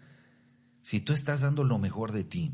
Si 0.81 1.01
tú 1.01 1.11
estás 1.11 1.41
dando 1.41 1.65
lo 1.65 1.77
mejor 1.77 2.13
de 2.13 2.23
ti, 2.23 2.53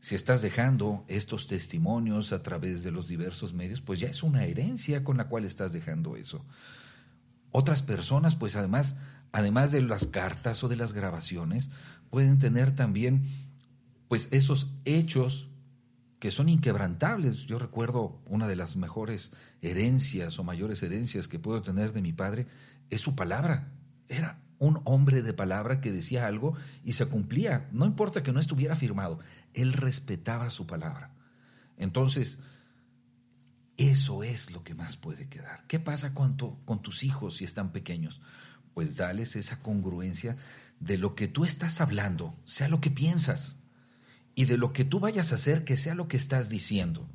si 0.00 0.16
estás 0.16 0.42
dejando 0.42 1.06
estos 1.08 1.46
testimonios 1.46 2.34
a 2.34 2.42
través 2.42 2.82
de 2.82 2.90
los 2.90 3.08
diversos 3.08 3.54
medios, 3.54 3.80
pues 3.80 4.00
ya 4.00 4.08
es 4.08 4.22
una 4.22 4.44
herencia 4.44 5.02
con 5.02 5.16
la 5.16 5.28
cual 5.28 5.46
estás 5.46 5.72
dejando 5.72 6.14
eso. 6.14 6.44
Otras 7.50 7.82
personas, 7.82 8.36
pues 8.36 8.56
además, 8.56 8.96
además 9.32 9.72
de 9.72 9.82
las 9.82 10.06
cartas 10.06 10.62
o 10.64 10.68
de 10.68 10.76
las 10.76 10.92
grabaciones, 10.92 11.70
pueden 12.10 12.38
tener 12.38 12.72
también, 12.72 13.24
pues 14.08 14.28
esos 14.30 14.70
hechos 14.84 15.48
que 16.18 16.30
son 16.30 16.48
inquebrantables. 16.48 17.46
Yo 17.46 17.58
recuerdo 17.58 18.20
una 18.26 18.48
de 18.48 18.56
las 18.56 18.76
mejores 18.76 19.32
herencias 19.62 20.38
o 20.38 20.44
mayores 20.44 20.82
herencias 20.82 21.28
que 21.28 21.38
puedo 21.38 21.62
tener 21.62 21.92
de 21.92 22.02
mi 22.02 22.12
padre 22.12 22.46
es 22.90 23.00
su 23.00 23.14
palabra. 23.14 23.72
Era 24.08 24.40
un 24.58 24.80
hombre 24.84 25.22
de 25.22 25.32
palabra 25.32 25.80
que 25.80 25.92
decía 25.92 26.26
algo 26.26 26.54
y 26.84 26.94
se 26.94 27.06
cumplía, 27.06 27.68
no 27.72 27.86
importa 27.86 28.22
que 28.22 28.32
no 28.32 28.40
estuviera 28.40 28.74
firmado, 28.74 29.20
él 29.54 29.72
respetaba 29.72 30.50
su 30.50 30.66
palabra. 30.66 31.12
Entonces, 31.76 32.38
eso 33.78 34.22
es 34.22 34.50
lo 34.50 34.62
que 34.62 34.74
más 34.74 34.96
puede 34.96 35.28
quedar. 35.28 35.64
¿Qué 35.66 35.78
pasa 35.78 36.12
con, 36.12 36.36
con 36.36 36.82
tus 36.82 37.02
hijos 37.02 37.36
si 37.36 37.44
están 37.44 37.72
pequeños? 37.72 38.20
Pues 38.74 38.96
dales 38.96 39.34
esa 39.36 39.60
congruencia 39.60 40.36
de 40.78 40.98
lo 40.98 41.14
que 41.14 41.28
tú 41.28 41.46
estás 41.46 41.80
hablando, 41.80 42.34
sea 42.44 42.68
lo 42.68 42.82
que 42.82 42.90
piensas, 42.90 43.58
y 44.34 44.44
de 44.44 44.58
lo 44.58 44.72
que 44.72 44.84
tú 44.84 45.00
vayas 45.00 45.32
a 45.32 45.36
hacer, 45.36 45.64
que 45.64 45.76
sea 45.76 45.94
lo 45.94 46.06
que 46.06 46.16
estás 46.16 46.50
diciendo 46.50 47.08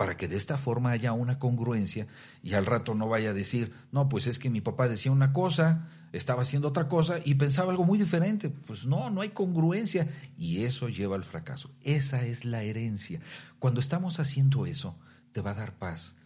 para 0.00 0.16
que 0.16 0.28
de 0.28 0.36
esta 0.36 0.56
forma 0.56 0.92
haya 0.92 1.12
una 1.12 1.38
congruencia 1.38 2.06
y 2.42 2.54
al 2.54 2.64
rato 2.64 2.94
no 2.94 3.06
vaya 3.06 3.30
a 3.30 3.34
decir, 3.34 3.74
no, 3.92 4.08
pues 4.08 4.26
es 4.26 4.38
que 4.38 4.48
mi 4.48 4.62
papá 4.62 4.88
decía 4.88 5.12
una 5.12 5.34
cosa, 5.34 5.90
estaba 6.14 6.40
haciendo 6.40 6.68
otra 6.68 6.88
cosa 6.88 7.18
y 7.22 7.34
pensaba 7.34 7.70
algo 7.70 7.84
muy 7.84 7.98
diferente. 7.98 8.48
Pues 8.48 8.86
no, 8.86 9.10
no 9.10 9.20
hay 9.20 9.28
congruencia 9.28 10.08
y 10.38 10.62
eso 10.64 10.88
lleva 10.88 11.16
al 11.16 11.24
fracaso. 11.24 11.70
Esa 11.82 12.24
es 12.24 12.46
la 12.46 12.62
herencia. 12.62 13.20
Cuando 13.58 13.78
estamos 13.78 14.20
haciendo 14.20 14.64
eso, 14.64 14.96
te 15.32 15.40
va 15.40 15.52
a 15.52 15.54
dar 15.54 15.78
paz 15.78 16.16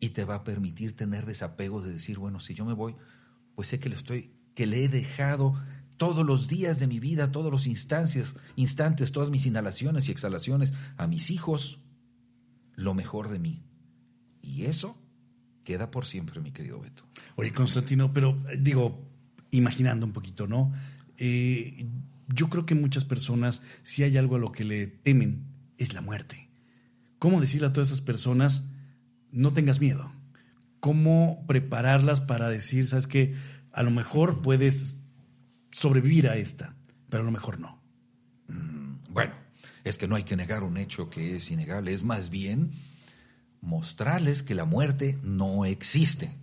y 0.00 0.10
te 0.10 0.24
va 0.24 0.36
a 0.36 0.44
permitir 0.44 0.96
tener 0.96 1.26
desapego 1.26 1.80
de 1.80 1.92
decir, 1.92 2.18
bueno, 2.18 2.40
si 2.40 2.54
yo 2.54 2.64
me 2.64 2.72
voy, 2.72 2.96
pues 3.54 3.68
sé 3.68 3.78
que 3.78 3.88
le 3.88 3.96
estoy, 3.96 4.32
que 4.54 4.66
le 4.66 4.84
he 4.84 4.88
dejado 4.88 5.54
todos 5.96 6.26
los 6.26 6.48
días 6.48 6.80
de 6.80 6.88
mi 6.88 6.98
vida, 6.98 7.30
todos 7.30 7.52
los 7.52 7.66
instancias, 7.66 8.34
instantes, 8.56 9.12
todas 9.12 9.30
mis 9.30 9.46
inhalaciones 9.46 10.08
y 10.08 10.12
exhalaciones 10.12 10.74
a 10.96 11.06
mis 11.06 11.30
hijos, 11.30 11.78
lo 12.74 12.94
mejor 12.94 13.28
de 13.28 13.38
mí. 13.38 13.62
Y 14.40 14.64
eso 14.64 14.98
queda 15.62 15.90
por 15.90 16.04
siempre, 16.04 16.40
mi 16.40 16.50
querido 16.50 16.80
Beto. 16.80 17.04
Oye, 17.36 17.52
Constantino, 17.52 18.12
pero 18.12 18.42
eh, 18.50 18.58
digo, 18.58 19.08
imaginando 19.52 20.04
un 20.04 20.12
poquito, 20.12 20.48
¿no? 20.48 20.72
Eh, 21.16 21.86
yo 22.26 22.48
creo 22.48 22.66
que 22.66 22.74
muchas 22.74 23.04
personas, 23.04 23.62
si 23.82 24.02
hay 24.02 24.16
algo 24.16 24.36
a 24.36 24.40
lo 24.40 24.50
que 24.50 24.64
le 24.64 24.88
temen, 24.88 25.44
es 25.78 25.94
la 25.94 26.00
muerte. 26.00 26.48
¿Cómo 27.22 27.40
decirle 27.40 27.68
a 27.68 27.72
todas 27.72 27.90
esas 27.90 28.00
personas, 28.00 28.64
no 29.30 29.52
tengas 29.52 29.78
miedo? 29.78 30.10
¿Cómo 30.80 31.44
prepararlas 31.46 32.20
para 32.20 32.48
decir, 32.48 32.84
sabes 32.84 33.06
que 33.06 33.36
a 33.70 33.84
lo 33.84 33.92
mejor 33.92 34.42
puedes 34.42 34.96
sobrevivir 35.70 36.28
a 36.28 36.34
esta, 36.34 36.74
pero 37.08 37.22
a 37.22 37.26
lo 37.26 37.30
mejor 37.30 37.60
no? 37.60 37.80
Mm, 38.48 38.94
bueno, 39.10 39.34
es 39.84 39.98
que 39.98 40.08
no 40.08 40.16
hay 40.16 40.24
que 40.24 40.34
negar 40.34 40.64
un 40.64 40.76
hecho 40.76 41.10
que 41.10 41.36
es 41.36 41.48
innegable, 41.48 41.94
es 41.94 42.02
más 42.02 42.28
bien 42.28 42.72
mostrarles 43.60 44.42
que 44.42 44.56
la 44.56 44.64
muerte 44.64 45.16
no 45.22 45.64
existe. 45.64 46.36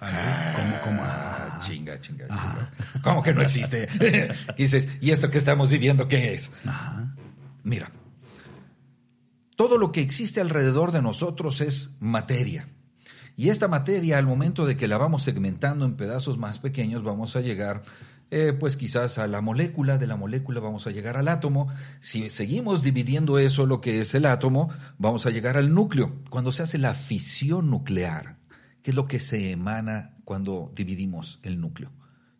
Ah, 0.00 0.52
¿Cómo, 0.56 0.80
cómo? 0.82 1.02
Ah, 1.04 1.60
chinga, 1.64 2.00
chinga, 2.00 2.26
chinga. 2.26 2.72
¿Cómo 3.04 3.22
que 3.22 3.32
no 3.32 3.42
existe? 3.42 3.86
dices, 4.56 4.88
¿y 5.00 5.12
esto 5.12 5.30
que 5.30 5.38
estamos 5.38 5.70
viviendo 5.70 6.08
qué 6.08 6.34
es? 6.34 6.50
Mira, 7.62 7.92
todo 9.60 9.76
lo 9.76 9.92
que 9.92 10.00
existe 10.00 10.40
alrededor 10.40 10.90
de 10.90 11.02
nosotros 11.02 11.60
es 11.60 11.94
materia. 12.00 12.70
Y 13.36 13.50
esta 13.50 13.68
materia, 13.68 14.16
al 14.16 14.24
momento 14.24 14.64
de 14.64 14.74
que 14.74 14.88
la 14.88 14.96
vamos 14.96 15.22
segmentando 15.22 15.84
en 15.84 15.96
pedazos 15.96 16.38
más 16.38 16.58
pequeños, 16.58 17.04
vamos 17.04 17.36
a 17.36 17.42
llegar 17.42 17.82
eh, 18.30 18.54
pues 18.58 18.78
quizás 18.78 19.18
a 19.18 19.26
la 19.26 19.42
molécula, 19.42 19.98
de 19.98 20.06
la 20.06 20.16
molécula 20.16 20.60
vamos 20.60 20.86
a 20.86 20.92
llegar 20.92 21.18
al 21.18 21.28
átomo. 21.28 21.70
Si 22.00 22.30
seguimos 22.30 22.82
dividiendo 22.82 23.38
eso, 23.38 23.66
lo 23.66 23.82
que 23.82 24.00
es 24.00 24.14
el 24.14 24.24
átomo, 24.24 24.70
vamos 24.96 25.26
a 25.26 25.30
llegar 25.30 25.58
al 25.58 25.74
núcleo. 25.74 26.22
Cuando 26.30 26.52
se 26.52 26.62
hace 26.62 26.78
la 26.78 26.94
fisión 26.94 27.68
nuclear, 27.68 28.38
¿qué 28.82 28.92
es 28.92 28.94
lo 28.94 29.06
que 29.06 29.20
se 29.20 29.50
emana 29.50 30.16
cuando 30.24 30.72
dividimos 30.74 31.38
el 31.42 31.60
núcleo? 31.60 31.92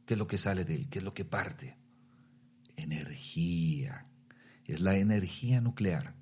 ¿Qué 0.06 0.14
es 0.14 0.18
lo 0.18 0.26
que 0.26 0.38
sale 0.38 0.64
de 0.64 0.74
él? 0.74 0.88
¿Qué 0.88 1.00
es 1.00 1.04
lo 1.04 1.12
que 1.12 1.26
parte? 1.26 1.76
Energía. 2.76 4.06
Es 4.64 4.80
la 4.80 4.96
energía 4.96 5.60
nuclear. 5.60 6.18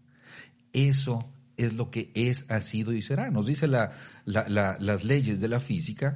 Eso 0.72 1.30
es 1.56 1.74
lo 1.74 1.90
que 1.90 2.10
es, 2.14 2.44
ha 2.48 2.60
sido 2.60 2.92
y 2.92 3.02
será. 3.02 3.30
Nos 3.30 3.46
dice 3.46 3.66
la, 3.66 3.92
las 4.24 5.04
leyes 5.04 5.40
de 5.40 5.48
la 5.48 5.60
física 5.60 6.14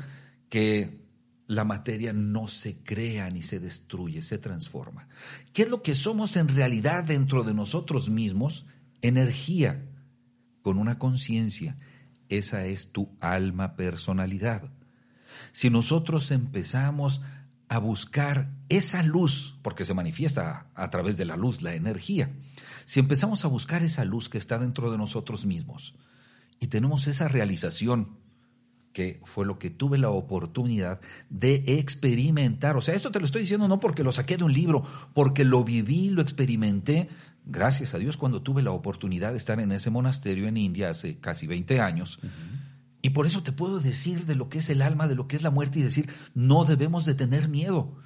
que 0.49 1.03
la 1.47 1.65
materia 1.65 2.13
no 2.13 2.49
se 2.49 2.77
crea 2.79 3.29
ni 3.29 3.43
se 3.43 3.59
destruye, 3.59 4.23
se 4.23 4.39
transforma. 4.39 5.09
¿Qué 5.53 5.63
es 5.63 5.69
lo 5.69 5.83
que 5.83 5.95
somos 5.95 6.37
en 6.37 6.49
realidad 6.49 7.05
dentro 7.05 7.43
de 7.43 7.55
nosotros 7.55 8.09
mismos? 8.09 8.65
Energía, 9.03 9.85
con 10.63 10.79
una 10.79 10.99
conciencia. 10.99 11.77
Esa 12.29 12.65
es 12.65 12.93
tu 12.93 13.11
alma 13.21 13.77
personalidad. 13.77 14.71
Si 15.53 15.69
nosotros 15.71 16.31
empezamos 16.31 17.21
a 17.21 17.42
buscar 17.79 18.51
esa 18.69 19.03
luz, 19.03 19.59
porque 19.63 19.85
se 19.85 19.95
manifiesta 19.95 20.67
a, 20.75 20.91
través 20.91 21.17
de 21.17 21.25
la 21.25 21.37
luz, 21.37 21.63
la 21.63 21.75
energía, 21.75 22.31
si 22.85 23.01
empezamos 23.01 23.45
a 23.45 23.49
buscar 23.49 23.83
esa 23.83 24.05
luz 24.05 24.29
que 24.29 24.39
está 24.39 24.59
dentro 24.59 24.91
de 24.91 24.99
nosotros 24.99 25.47
mismos 25.47 25.95
y 26.61 26.67
tenemos 26.69 27.07
esa 27.07 27.29
realización, 27.29 28.19
que 28.93 29.21
fue 29.25 29.47
lo 29.47 29.59
que 29.59 29.71
tuve 29.71 29.97
la 29.97 30.11
oportunidad 30.11 31.01
de 31.31 31.65
experimentar. 31.67 32.77
O 32.77 32.83
sea, 32.83 32.95
esto 32.95 33.11
te 33.11 33.21
lo 33.21 33.25
estoy 33.25 33.43
diciendo 33.43 33.67
no 33.67 33.81
porque 33.81 34.05
lo 34.05 34.13
saqué 34.13 34.37
de 34.37 34.45
un 34.45 34.53
libro, 34.53 34.85
porque 35.15 35.45
lo 35.45 35.65
viví, 35.65 36.11
lo 36.11 36.21
experimenté, 36.21 37.09
gracias 37.47 37.95
a 37.95 37.99
Dios, 37.99 38.17
cuando 38.17 38.43
tuve 38.43 38.63
la 38.63 38.73
oportunidad 38.73 39.31
de 39.31 39.39
estar 39.39 39.61
en 39.61 39.73
ese 39.73 39.91
monasterio 39.91 40.47
en 40.47 40.57
India 40.57 40.91
hace 40.91 41.19
casi 41.19 41.47
20 41.47 41.81
años. 41.81 42.19
Y 43.03 43.11
por 43.11 43.27
eso 43.27 43.43
te 43.43 43.53
puedo 43.53 43.81
decir 43.81 44.27
de 44.27 44.37
lo 44.37 44.49
que 44.49 44.59
es 44.59 44.71
el 44.71 44.81
alma, 44.81 45.09
de 45.09 45.17
lo 45.17 45.27
que 45.27 45.37
es 45.37 45.43
la 45.43 45.51
muerte 45.51 45.81
y 45.81 45.83
decir, 45.83 46.09
no 46.35 46.65
debemos 46.65 47.05
de 47.05 47.15
tener 47.15 47.49
miedo. 47.49 47.97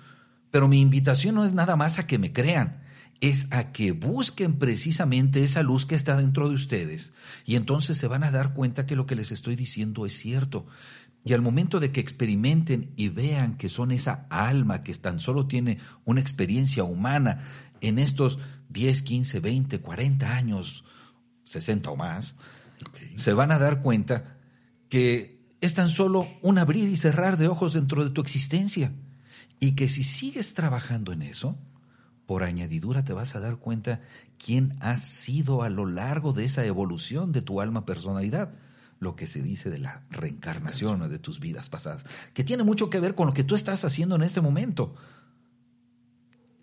Pero 0.51 0.69
mi 0.69 0.81
invitación 0.81 1.35
no 1.35 1.45
es 1.45 1.53
nada 1.53 1.77
más 1.77 1.99
a 1.99 2.07
que 2.07 2.19
me 2.19 2.33
crean, 2.33 2.83
es 3.21 3.47
a 3.51 3.73
que 3.73 3.93
busquen 3.93 4.59
precisamente 4.59 5.45
esa 5.45 5.63
luz 5.63 5.85
que 5.85 5.95
está 5.95 6.17
dentro 6.17 6.49
de 6.49 6.55
ustedes 6.55 7.15
y 7.45 7.57
entonces 7.57 7.99
se 7.99 8.09
van 8.09 8.25
a 8.25 8.31
dar 8.31 8.53
cuenta 8.55 8.87
que 8.87 8.97
lo 8.97 9.07
que 9.07 9.17
les 9.17 9.33
estoy 9.33 9.55
diciendo 9.55 10.07
es 10.07 10.15
cierto. 10.15 10.67
Y 11.25 11.33
al 11.33 11.43
momento 11.43 11.81
de 11.81 11.91
que 11.91 12.01
experimenten 12.01 12.93
y 12.97 13.09
vean 13.09 13.57
que 13.57 13.69
son 13.69 13.91
esa 13.91 14.27
alma 14.31 14.83
que 14.83 14.95
tan 14.95 15.19
solo 15.19 15.47
tiene 15.47 15.79
una 16.05 16.21
experiencia 16.21 16.85
humana 16.85 17.41
en 17.81 17.99
estos 17.99 18.39
10, 18.69 19.03
15, 19.03 19.41
20, 19.41 19.81
40 19.81 20.35
años, 20.35 20.85
60 21.45 21.91
o 21.91 21.97
más, 21.97 22.37
se 23.17 23.33
van 23.33 23.51
a 23.51 23.59
dar 23.59 23.83
cuenta 23.83 24.36
que 24.89 25.37
es 25.61 25.75
tan 25.75 25.89
solo 25.89 26.29
un 26.43 26.59
abrir 26.59 26.89
y 26.89 26.97
cerrar 26.97 27.37
de 27.37 27.49
ojos 27.49 27.75
dentro 27.75 28.05
de 28.05 28.11
tu 28.11 28.21
existencia. 28.21 28.93
Y 29.59 29.73
que 29.73 29.89
si 29.89 30.05
sigues 30.05 30.55
trabajando 30.55 31.13
en 31.13 31.23
eso, 31.23 31.57
por 32.27 32.43
añadidura 32.43 33.05
te 33.05 33.13
vas 33.13 33.35
a 33.35 33.41
dar 33.41 33.57
cuenta 33.57 34.01
quién 34.45 34.77
has 34.81 35.03
sido 35.05 35.63
a 35.63 35.71
lo 35.71 35.87
largo 35.87 36.33
de 36.33 36.45
esa 36.45 36.65
evolución 36.65 37.33
de 37.33 37.43
tu 37.43 37.61
alma 37.61 37.87
personalidad, 37.87 38.53
lo 38.99 39.17
que 39.17 39.27
se 39.27 39.43
dice 39.43 39.71
de 39.71 39.79
la 39.79 40.03
reencarnación 40.11 41.03
o 41.03 41.09
de 41.09 41.19
tus 41.19 41.41
vidas 41.41 41.69
pasadas, 41.69 42.05
que 42.35 42.45
tiene 42.45 42.65
mucho 42.65 42.91
que 42.91 43.01
ver 43.01 43.15
con 43.15 43.29
lo 43.29 43.35
que 43.35 43.45
tú 43.45 43.55
estás 43.55 43.85
haciendo 43.85 44.17
en 44.17 44.23
este 44.23 44.41
momento. 44.41 44.95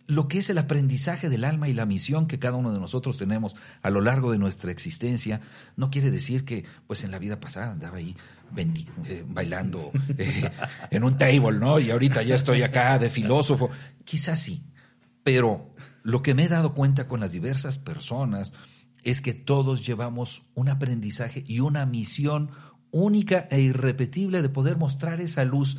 Lo 0.06 0.28
que 0.28 0.40
es 0.40 0.50
el 0.50 0.58
aprendizaje 0.58 1.30
del 1.30 1.46
alma 1.46 1.70
y 1.70 1.74
la 1.74 1.86
misión 1.86 2.28
que 2.28 2.40
cada 2.40 2.58
uno 2.58 2.74
de 2.74 2.80
nosotros 2.80 3.18
tenemos 3.18 3.56
a 3.82 3.90
lo 3.90 4.02
largo 4.02 4.32
de 4.32 4.38
nuestra 4.38 4.72
existencia, 4.72 5.40
no 5.78 5.90
quiere 5.90 6.12
decir 6.12 6.44
que 6.44 6.66
pues 6.88 7.04
en 7.04 7.12
la 7.12 7.20
vida 7.20 7.40
pasada 7.40 7.72
andaba 7.72 7.98
ahí 7.98 8.16
eh, 8.56 9.24
bailando 9.28 9.92
eh, 10.18 10.52
en 10.92 11.04
un 11.04 11.18
table, 11.18 11.58
¿no? 11.60 11.80
Y 11.80 11.92
ahorita 11.92 12.22
ya 12.24 12.36
estoy 12.36 12.62
acá 12.62 13.00
de 13.00 13.10
filósofo. 13.10 13.70
Quizás 14.04 14.40
sí, 14.40 14.64
pero 15.24 15.74
lo 16.04 16.22
que 16.22 16.34
me 16.34 16.44
he 16.44 16.50
dado 16.50 16.74
cuenta 16.74 17.08
con 17.08 17.22
las 17.22 17.32
diversas 17.32 17.78
personas 17.80 18.54
es 19.04 19.22
que 19.22 19.34
todos 19.34 19.86
llevamos 19.86 20.44
un 20.54 20.70
aprendizaje 20.70 21.44
y 21.46 21.60
una 21.60 21.86
misión 21.86 22.52
única 22.92 23.48
e 23.50 23.60
irrepetible 23.60 24.42
de 24.42 24.50
poder 24.50 24.78
mostrar 24.78 25.20
esa 25.20 25.44
luz, 25.44 25.78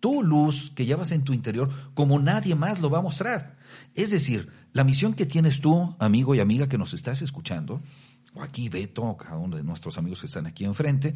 tu 0.00 0.22
luz 0.22 0.72
que 0.74 0.86
llevas 0.86 1.10
en 1.12 1.22
tu 1.22 1.32
interior, 1.32 1.70
como 1.94 2.18
nadie 2.18 2.54
más 2.54 2.80
lo 2.80 2.90
va 2.90 2.98
a 2.98 3.02
mostrar. 3.02 3.56
Es 3.94 4.10
decir, 4.10 4.48
la 4.72 4.84
misión 4.84 5.14
que 5.14 5.26
tienes 5.26 5.60
tú, 5.60 5.96
amigo 5.98 6.34
y 6.34 6.40
amiga 6.40 6.68
que 6.68 6.78
nos 6.78 6.94
estás 6.94 7.22
escuchando, 7.22 7.82
o 8.34 8.42
aquí 8.42 8.68
Beto, 8.68 9.02
o 9.02 9.16
cada 9.16 9.38
uno 9.38 9.56
de 9.56 9.64
nuestros 9.64 9.98
amigos 9.98 10.20
que 10.20 10.26
están 10.26 10.46
aquí 10.46 10.64
enfrente, 10.64 11.14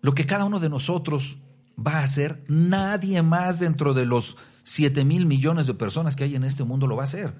lo 0.00 0.14
que 0.14 0.26
cada 0.26 0.44
uno 0.44 0.58
de 0.58 0.68
nosotros 0.68 1.38
va 1.78 2.00
a 2.00 2.04
hacer, 2.04 2.44
nadie 2.48 3.22
más 3.22 3.60
dentro 3.60 3.94
de 3.94 4.04
los 4.04 4.36
7 4.64 5.04
mil 5.04 5.26
millones 5.26 5.66
de 5.66 5.74
personas 5.74 6.16
que 6.16 6.24
hay 6.24 6.34
en 6.34 6.44
este 6.44 6.64
mundo 6.64 6.86
lo 6.86 6.96
va 6.96 7.02
a 7.02 7.04
hacer. 7.04 7.34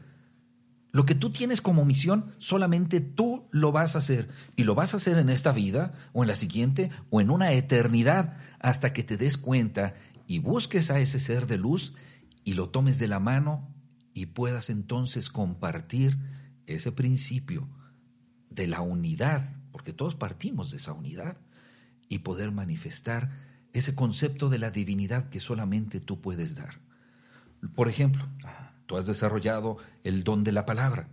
Lo 0.92 1.06
que 1.06 1.14
tú 1.14 1.30
tienes 1.30 1.62
como 1.62 1.86
misión, 1.86 2.34
solamente 2.36 3.00
tú 3.00 3.48
lo 3.50 3.72
vas 3.72 3.94
a 3.94 3.98
hacer. 3.98 4.28
Y 4.56 4.64
lo 4.64 4.74
vas 4.74 4.92
a 4.92 4.98
hacer 4.98 5.16
en 5.16 5.30
esta 5.30 5.50
vida, 5.50 5.94
o 6.12 6.22
en 6.22 6.28
la 6.28 6.36
siguiente, 6.36 6.90
o 7.08 7.22
en 7.22 7.30
una 7.30 7.52
eternidad, 7.52 8.36
hasta 8.60 8.92
que 8.92 9.02
te 9.02 9.16
des 9.16 9.38
cuenta 9.38 9.94
y 10.26 10.38
busques 10.38 10.90
a 10.90 11.00
ese 11.00 11.20
ser 11.20 11.46
de 11.46 11.58
luz 11.58 11.94
y 12.44 12.54
lo 12.54 12.70
tomes 12.70 12.98
de 12.98 13.08
la 13.08 13.20
mano 13.20 13.68
y 14.14 14.26
puedas 14.26 14.70
entonces 14.70 15.28
compartir 15.30 16.18
ese 16.66 16.92
principio 16.92 17.68
de 18.50 18.66
la 18.66 18.80
unidad, 18.80 19.56
porque 19.70 19.92
todos 19.92 20.14
partimos 20.14 20.70
de 20.70 20.76
esa 20.76 20.92
unidad, 20.92 21.36
y 22.08 22.18
poder 22.18 22.52
manifestar 22.52 23.30
ese 23.72 23.94
concepto 23.94 24.50
de 24.50 24.58
la 24.58 24.70
divinidad 24.70 25.30
que 25.30 25.40
solamente 25.40 25.98
tú 25.98 26.20
puedes 26.20 26.54
dar. 26.54 26.80
Por 27.74 27.88
ejemplo, 27.88 28.28
tú 28.84 28.98
has 28.98 29.06
desarrollado 29.06 29.78
el 30.04 30.22
don 30.22 30.44
de 30.44 30.52
la 30.52 30.66
palabra. 30.66 31.08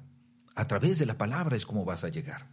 A 0.56 0.68
través 0.68 1.00
de 1.00 1.06
la 1.06 1.18
palabra 1.18 1.56
es 1.56 1.66
como 1.66 1.86
vas 1.86 2.04
a 2.04 2.10
llegar. 2.10 2.48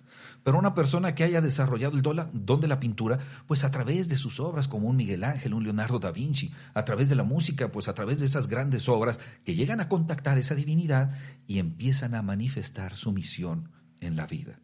Pero 0.47 0.61
una 0.61 0.75
persona 0.75 1.13
que 1.13 1.25
haya 1.25 1.41
desarrollado 1.41 1.97
el 1.97 2.03
don 2.03 2.61
de 2.61 2.69
la 2.69 2.79
pintura, 2.79 3.19
pues 3.49 3.65
a 3.65 3.73
través 3.73 4.07
de 4.07 4.15
sus 4.15 4.39
obras, 4.39 4.69
como 4.69 4.87
un 4.87 4.95
Miguel 4.95 5.25
Ángel, 5.25 5.55
un 5.55 5.65
Leonardo 5.65 5.99
da 5.99 6.13
Vinci, 6.13 6.53
a 6.73 6.85
través 6.85 7.09
de 7.09 7.17
la 7.17 7.25
música, 7.25 7.73
pues 7.73 7.89
a 7.89 7.95
través 7.95 8.21
de 8.21 8.27
esas 8.27 8.47
grandes 8.47 8.89
obras 8.89 9.19
que 9.45 9.57
llegan 9.57 9.81
a 9.81 9.89
contactar 9.89 10.39
esa 10.39 10.55
divinidad 10.55 11.19
y 11.49 11.59
empiezan 11.59 12.15
a 12.15 12.23
manifestar 12.23 12.95
su 12.95 13.11
misión 13.11 13.73
en 13.99 14.15
la 14.15 14.29
vida. 14.29 14.61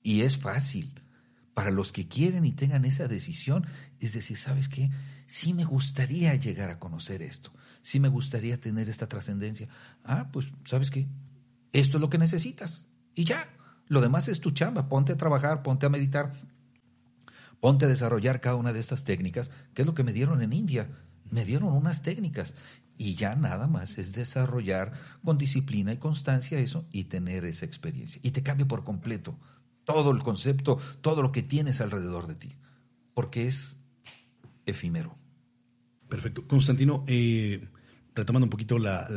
Y 0.00 0.20
es 0.20 0.36
fácil. 0.36 0.92
Para 1.54 1.72
los 1.72 1.90
que 1.90 2.06
quieren 2.06 2.44
y 2.44 2.52
tengan 2.52 2.84
esa 2.84 3.08
decisión, 3.08 3.66
es 3.98 4.12
decir, 4.12 4.36
¿sabes 4.36 4.68
qué? 4.68 4.90
Sí 5.26 5.54
me 5.54 5.64
gustaría 5.64 6.36
llegar 6.36 6.70
a 6.70 6.78
conocer 6.78 7.22
esto. 7.22 7.50
Sí 7.82 7.98
me 7.98 8.10
gustaría 8.10 8.60
tener 8.60 8.88
esta 8.88 9.08
trascendencia. 9.08 9.66
Ah, 10.04 10.28
pues, 10.32 10.46
¿sabes 10.66 10.92
qué? 10.92 11.08
Esto 11.72 11.96
es 11.96 12.00
lo 12.00 12.10
que 12.10 12.18
necesitas. 12.18 12.86
Y 13.16 13.24
ya. 13.24 13.48
Lo 13.88 14.00
demás 14.00 14.28
es 14.28 14.40
tu 14.40 14.50
chamba. 14.50 14.88
Ponte 14.88 15.12
a 15.12 15.16
trabajar, 15.16 15.62
ponte 15.62 15.86
a 15.86 15.90
meditar, 15.90 16.32
ponte 17.60 17.84
a 17.84 17.88
desarrollar 17.88 18.40
cada 18.40 18.56
una 18.56 18.72
de 18.72 18.80
estas 18.80 19.04
técnicas, 19.04 19.50
que 19.74 19.82
es 19.82 19.86
lo 19.86 19.94
que 19.94 20.04
me 20.04 20.12
dieron 20.12 20.42
en 20.42 20.52
India. 20.52 20.88
Me 21.30 21.44
dieron 21.44 21.72
unas 21.72 22.02
técnicas 22.02 22.54
y 22.98 23.14
ya 23.14 23.34
nada 23.34 23.66
más 23.66 23.98
es 23.98 24.12
desarrollar 24.12 24.92
con 25.24 25.38
disciplina 25.38 25.92
y 25.92 25.98
constancia 25.98 26.58
eso 26.58 26.86
y 26.92 27.04
tener 27.04 27.44
esa 27.44 27.66
experiencia. 27.66 28.20
Y 28.22 28.30
te 28.30 28.42
cambia 28.42 28.66
por 28.66 28.84
completo 28.84 29.38
todo 29.84 30.10
el 30.10 30.22
concepto, 30.22 30.78
todo 31.00 31.22
lo 31.22 31.32
que 31.32 31.42
tienes 31.42 31.80
alrededor 31.80 32.26
de 32.26 32.34
ti, 32.34 32.56
porque 33.14 33.46
es 33.46 33.76
efímero. 34.66 35.16
Perfecto. 36.08 36.46
Constantino, 36.46 37.04
eh, 37.06 37.68
retomando 38.14 38.46
un 38.46 38.50
poquito 38.50 38.78
la, 38.78 39.08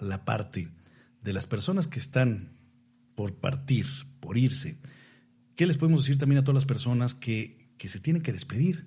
la 0.00 0.24
parte 0.24 0.68
de 1.22 1.32
las 1.32 1.46
personas 1.46 1.88
que 1.88 1.98
están 1.98 2.55
por 3.16 3.34
partir, 3.34 3.86
por 4.20 4.38
irse, 4.38 4.78
¿qué 5.56 5.66
les 5.66 5.78
podemos 5.78 6.04
decir 6.04 6.18
también 6.18 6.38
a 6.38 6.44
todas 6.44 6.54
las 6.54 6.66
personas 6.66 7.14
que, 7.14 7.70
que 7.78 7.88
se 7.88 7.98
tienen 7.98 8.22
que 8.22 8.32
despedir 8.32 8.86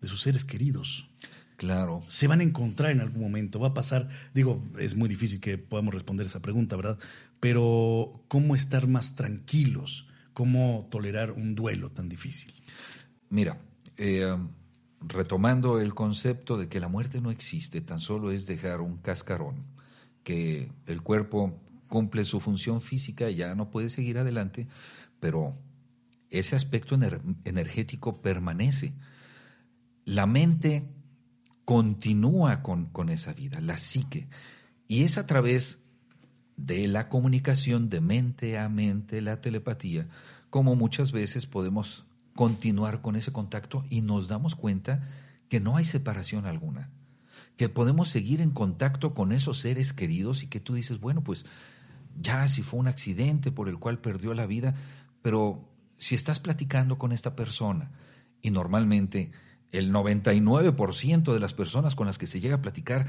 de 0.00 0.06
sus 0.06 0.20
seres 0.20 0.44
queridos? 0.44 1.10
Claro. 1.56 2.02
Se 2.06 2.28
van 2.28 2.40
a 2.40 2.44
encontrar 2.44 2.92
en 2.92 3.00
algún 3.00 3.20
momento, 3.22 3.58
va 3.58 3.68
a 3.68 3.74
pasar, 3.74 4.08
digo, 4.32 4.64
es 4.78 4.94
muy 4.94 5.08
difícil 5.08 5.40
que 5.40 5.58
podamos 5.58 5.92
responder 5.92 6.26
esa 6.26 6.40
pregunta, 6.40 6.76
¿verdad? 6.76 6.98
Pero 7.40 8.22
¿cómo 8.28 8.54
estar 8.54 8.86
más 8.86 9.14
tranquilos? 9.14 10.06
¿Cómo 10.32 10.88
tolerar 10.90 11.32
un 11.32 11.54
duelo 11.54 11.90
tan 11.90 12.08
difícil? 12.08 12.54
Mira, 13.28 13.60
eh, 13.98 14.34
retomando 15.00 15.80
el 15.80 15.94
concepto 15.94 16.56
de 16.56 16.68
que 16.68 16.80
la 16.80 16.88
muerte 16.88 17.20
no 17.20 17.30
existe, 17.30 17.80
tan 17.80 18.00
solo 18.00 18.30
es 18.30 18.46
dejar 18.46 18.80
un 18.80 18.98
cascarón, 18.98 19.64
que 20.22 20.72
el 20.86 21.02
cuerpo 21.02 21.60
cumple 21.90 22.24
su 22.24 22.40
función 22.40 22.80
física 22.80 23.28
y 23.28 23.34
ya 23.34 23.54
no 23.54 23.68
puede 23.68 23.90
seguir 23.90 24.16
adelante, 24.16 24.66
pero 25.20 25.58
ese 26.30 26.56
aspecto 26.56 26.98
energético 27.44 28.22
permanece. 28.22 28.94
La 30.06 30.24
mente 30.24 30.88
continúa 31.66 32.62
con, 32.62 32.86
con, 32.86 33.10
esa 33.10 33.34
vida, 33.34 33.60
la 33.60 33.76
psique, 33.76 34.28
y 34.88 35.02
es 35.02 35.18
a 35.18 35.26
través 35.26 35.84
de 36.56 36.88
la 36.88 37.08
comunicación 37.08 37.88
de 37.90 38.00
mente 38.00 38.58
a 38.58 38.68
mente, 38.68 39.20
la 39.20 39.40
telepatía, 39.40 40.08
como 40.48 40.76
muchas 40.76 41.12
veces 41.12 41.46
podemos 41.46 42.04
continuar 42.34 43.02
con 43.02 43.16
ese 43.16 43.32
contacto 43.32 43.84
y 43.90 44.02
nos 44.02 44.28
damos 44.28 44.54
cuenta 44.54 45.02
que 45.48 45.60
no 45.60 45.76
hay 45.76 45.84
separación 45.84 46.46
alguna, 46.46 46.90
que 47.56 47.68
podemos 47.68 48.08
seguir 48.08 48.40
en 48.40 48.50
contacto 48.50 49.14
con 49.14 49.32
esos 49.32 49.58
seres 49.58 49.92
queridos 49.92 50.42
y 50.42 50.46
que 50.46 50.60
tú 50.60 50.74
dices, 50.74 51.00
bueno, 51.00 51.22
pues 51.22 51.44
ya 52.18 52.48
si 52.48 52.62
fue 52.62 52.80
un 52.80 52.88
accidente 52.88 53.52
por 53.52 53.68
el 53.68 53.78
cual 53.78 53.98
perdió 53.98 54.34
la 54.34 54.46
vida, 54.46 54.74
pero 55.22 55.68
si 55.98 56.14
estás 56.14 56.40
platicando 56.40 56.98
con 56.98 57.12
esta 57.12 57.36
persona 57.36 57.90
y 58.42 58.50
normalmente 58.50 59.30
el 59.72 59.92
99% 59.92 61.32
de 61.32 61.40
las 61.40 61.54
personas 61.54 61.94
con 61.94 62.06
las 62.06 62.18
que 62.18 62.26
se 62.26 62.40
llega 62.40 62.56
a 62.56 62.62
platicar 62.62 63.06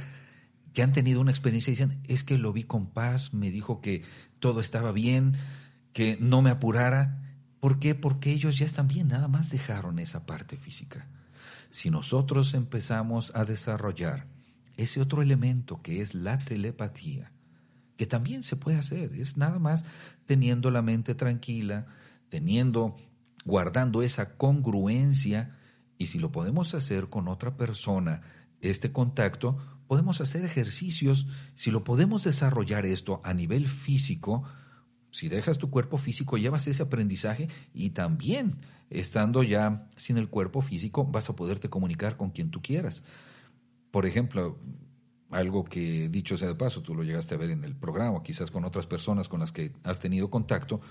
que 0.74 0.84
han 0.84 0.94
tenido 0.94 1.20
una 1.22 1.32
experiencia 1.32 1.72
dicen, 1.72 2.00
es 2.08 2.24
que 2.24 2.38
lo 2.38 2.54
vi 2.54 2.64
con 2.64 2.88
paz, 2.88 3.34
me 3.34 3.52
dijo 3.52 3.82
que 3.82 4.04
todo 4.40 4.62
estaba 4.62 4.92
bien, 4.92 5.34
que 5.94 6.18
no 6.20 6.42
me 6.42 6.50
apurara. 6.50 7.20
¿Por 7.60 7.80
qué? 7.80 7.94
Porque 7.96 8.32
ellos 8.32 8.58
ya 8.58 8.66
están 8.66 8.88
bien, 8.88 9.10
nada 9.10 9.28
más 9.28 9.50
dejaron 9.50 10.00
esa 10.00 10.26
parte 10.26 10.58
física. 10.58 11.10
Si 11.70 11.90
nosotros 11.90 12.54
empezamos 12.54 13.32
a 13.36 13.46
desarrollar 13.46 14.28
ese 14.78 15.02
otro 15.02 15.22
elemento 15.22 15.82
que 15.82 16.02
es 16.02 16.14
la 16.14 16.40
telepatía, 16.40 17.32
que 18.02 18.08
también 18.08 18.42
se 18.42 18.56
puede 18.56 18.80
hacer, 18.80 19.14
es 19.14 19.38
nada 19.38 19.60
más 19.60 19.86
teniendo 20.26 20.72
la 20.72 20.82
mente 20.82 21.14
tranquila, 21.14 21.86
teniendo, 22.30 22.96
guardando 23.46 24.02
esa 24.02 24.38
congruencia, 24.38 25.56
y 26.00 26.08
si 26.08 26.18
lo 26.18 26.32
podemos 26.32 26.74
hacer 26.74 27.10
con 27.10 27.28
otra 27.28 27.58
persona, 27.58 28.24
este 28.60 28.92
contacto, 28.92 29.56
podemos 29.86 30.20
hacer 30.20 30.44
ejercicios, 30.44 31.28
si 31.54 31.70
lo 31.70 31.84
podemos 31.84 32.24
desarrollar 32.24 32.88
esto 32.88 33.22
a 33.24 33.36
nivel 33.36 33.68
físico, 33.68 34.46
si 35.12 35.30
dejas 35.30 35.60
tu 35.60 35.70
cuerpo 35.70 36.00
físico, 36.00 36.40
llevas 36.40 36.66
ese 36.66 36.82
aprendizaje 36.82 37.50
y 37.72 37.92
también, 37.92 38.62
estando 38.90 39.44
ya 39.44 39.92
sin 39.96 40.18
el 40.18 40.28
cuerpo 40.28 40.64
físico, 40.64 41.06
vas 41.06 41.30
a 41.30 41.36
poderte 41.36 41.70
comunicar 41.70 42.18
con 42.18 42.32
quien 42.32 42.50
tú 42.50 42.64
quieras. 42.64 43.04
Por 43.92 44.08
ejemplo, 44.08 44.58
algo 45.32 45.64
que 45.64 46.10
dicho 46.10 46.38
sea 46.38 46.50
de 46.50 46.56
paso, 46.56 46.82
tú 46.82 46.94
lo 46.94 47.04
llegaste 47.04 47.36
a 47.36 47.38
ver 47.38 47.50
en 47.50 47.64
el 47.64 47.76
programa, 47.76 48.22
quizás 48.22 48.52
con 48.52 48.66
otras 48.66 48.86
personas 48.86 49.30
con 49.30 49.40
las 49.40 49.52
que 49.52 49.72
has 49.84 50.00
tenido 50.00 50.30
contacto, 50.30 50.82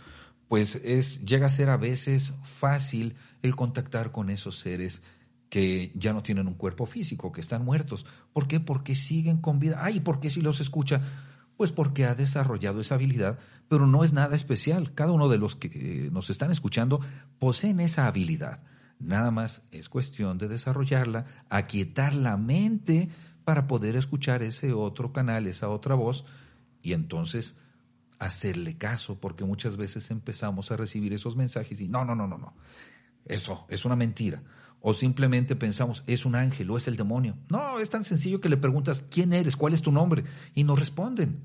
pues 0.48 0.76
es 0.76 1.24
llega 1.24 1.46
a 1.46 1.50
ser 1.50 1.70
a 1.70 1.76
veces 1.76 2.35
fácil 2.42 3.14
el 3.42 3.55
contactar 3.55 4.11
con 4.11 4.31
esos 4.31 4.59
seres 4.59 5.03
que 5.50 5.92
ya 5.94 6.12
no 6.12 6.22
tienen 6.22 6.46
un 6.46 6.55
cuerpo 6.55 6.87
físico, 6.87 7.33
que 7.33 7.40
están 7.40 7.64
muertos. 7.64 8.07
¿Por 8.33 8.46
qué? 8.46 8.61
Porque 8.61 8.94
siguen 8.94 9.38
con 9.38 9.59
vida. 9.59 9.79
Ay, 9.81 10.00
¿por 10.00 10.20
qué 10.20 10.31
si 10.31 10.40
los 10.40 10.61
escucha? 10.61 11.03
Pues 11.57 11.72
porque 11.72 12.07
ha 12.07 12.14
desarrollado 12.14 12.81
esa 12.81 12.94
habilidad, 12.94 13.38
pero 13.68 13.87
no 13.87 14.05
es 14.05 14.12
nada 14.12 14.35
especial. 14.37 14.94
Cada 14.94 15.12
uno 15.12 15.29
de 15.29 15.38
los 15.38 15.57
que 15.57 15.68
eh, 15.74 16.11
nos 16.11 16.31
están 16.31 16.50
escuchando 16.50 17.00
poseen 17.38 17.81
esa 17.81 18.07
habilidad. 18.07 18.62
Nada 19.00 19.31
más 19.31 19.62
es 19.72 19.88
cuestión 19.88 20.38
de 20.38 20.48
desarrollarla, 20.48 21.24
aquietar 21.48 22.14
la 22.14 22.37
mente, 22.37 23.09
para 23.51 23.67
poder 23.67 23.97
escuchar 23.97 24.45
ese 24.45 24.73
otro 24.73 25.13
canal, 25.13 25.49
esa 25.49 25.71
otra 25.71 25.97
voz, 25.97 26.25
y 26.83 26.93
entonces 26.93 27.57
hacerle 28.21 28.79
caso, 28.79 29.19
porque 29.19 29.43
muchas 29.43 29.77
veces 29.77 30.09
empezamos 30.13 30.71
a 30.71 30.77
recibir 30.77 31.13
esos 31.13 31.35
mensajes 31.35 31.81
y 31.81 31.89
no, 31.89 32.05
no, 32.05 32.15
no, 32.15 32.29
no, 32.29 32.39
no, 32.39 32.55
eso 33.25 33.67
es 33.69 33.85
una 33.85 33.97
mentira. 33.97 34.45
O 34.81 34.95
simplemente 34.95 35.57
pensamos, 35.57 36.05
es 36.07 36.25
un 36.25 36.37
ángel 36.37 36.71
o 36.71 36.77
es 36.77 36.87
el 36.87 36.97
demonio. 36.97 37.39
No, 37.49 37.81
es 37.81 37.91
tan 37.91 38.05
sencillo 38.05 38.41
que 38.41 38.49
le 38.49 38.57
preguntas, 38.57 39.03
¿quién 39.11 39.33
eres? 39.33 39.57
¿Cuál 39.57 39.75
es 39.75 39.83
tu 39.83 39.91
nombre? 39.91 40.23
Y 40.55 40.63
nos 40.63 40.79
responden. 40.79 41.41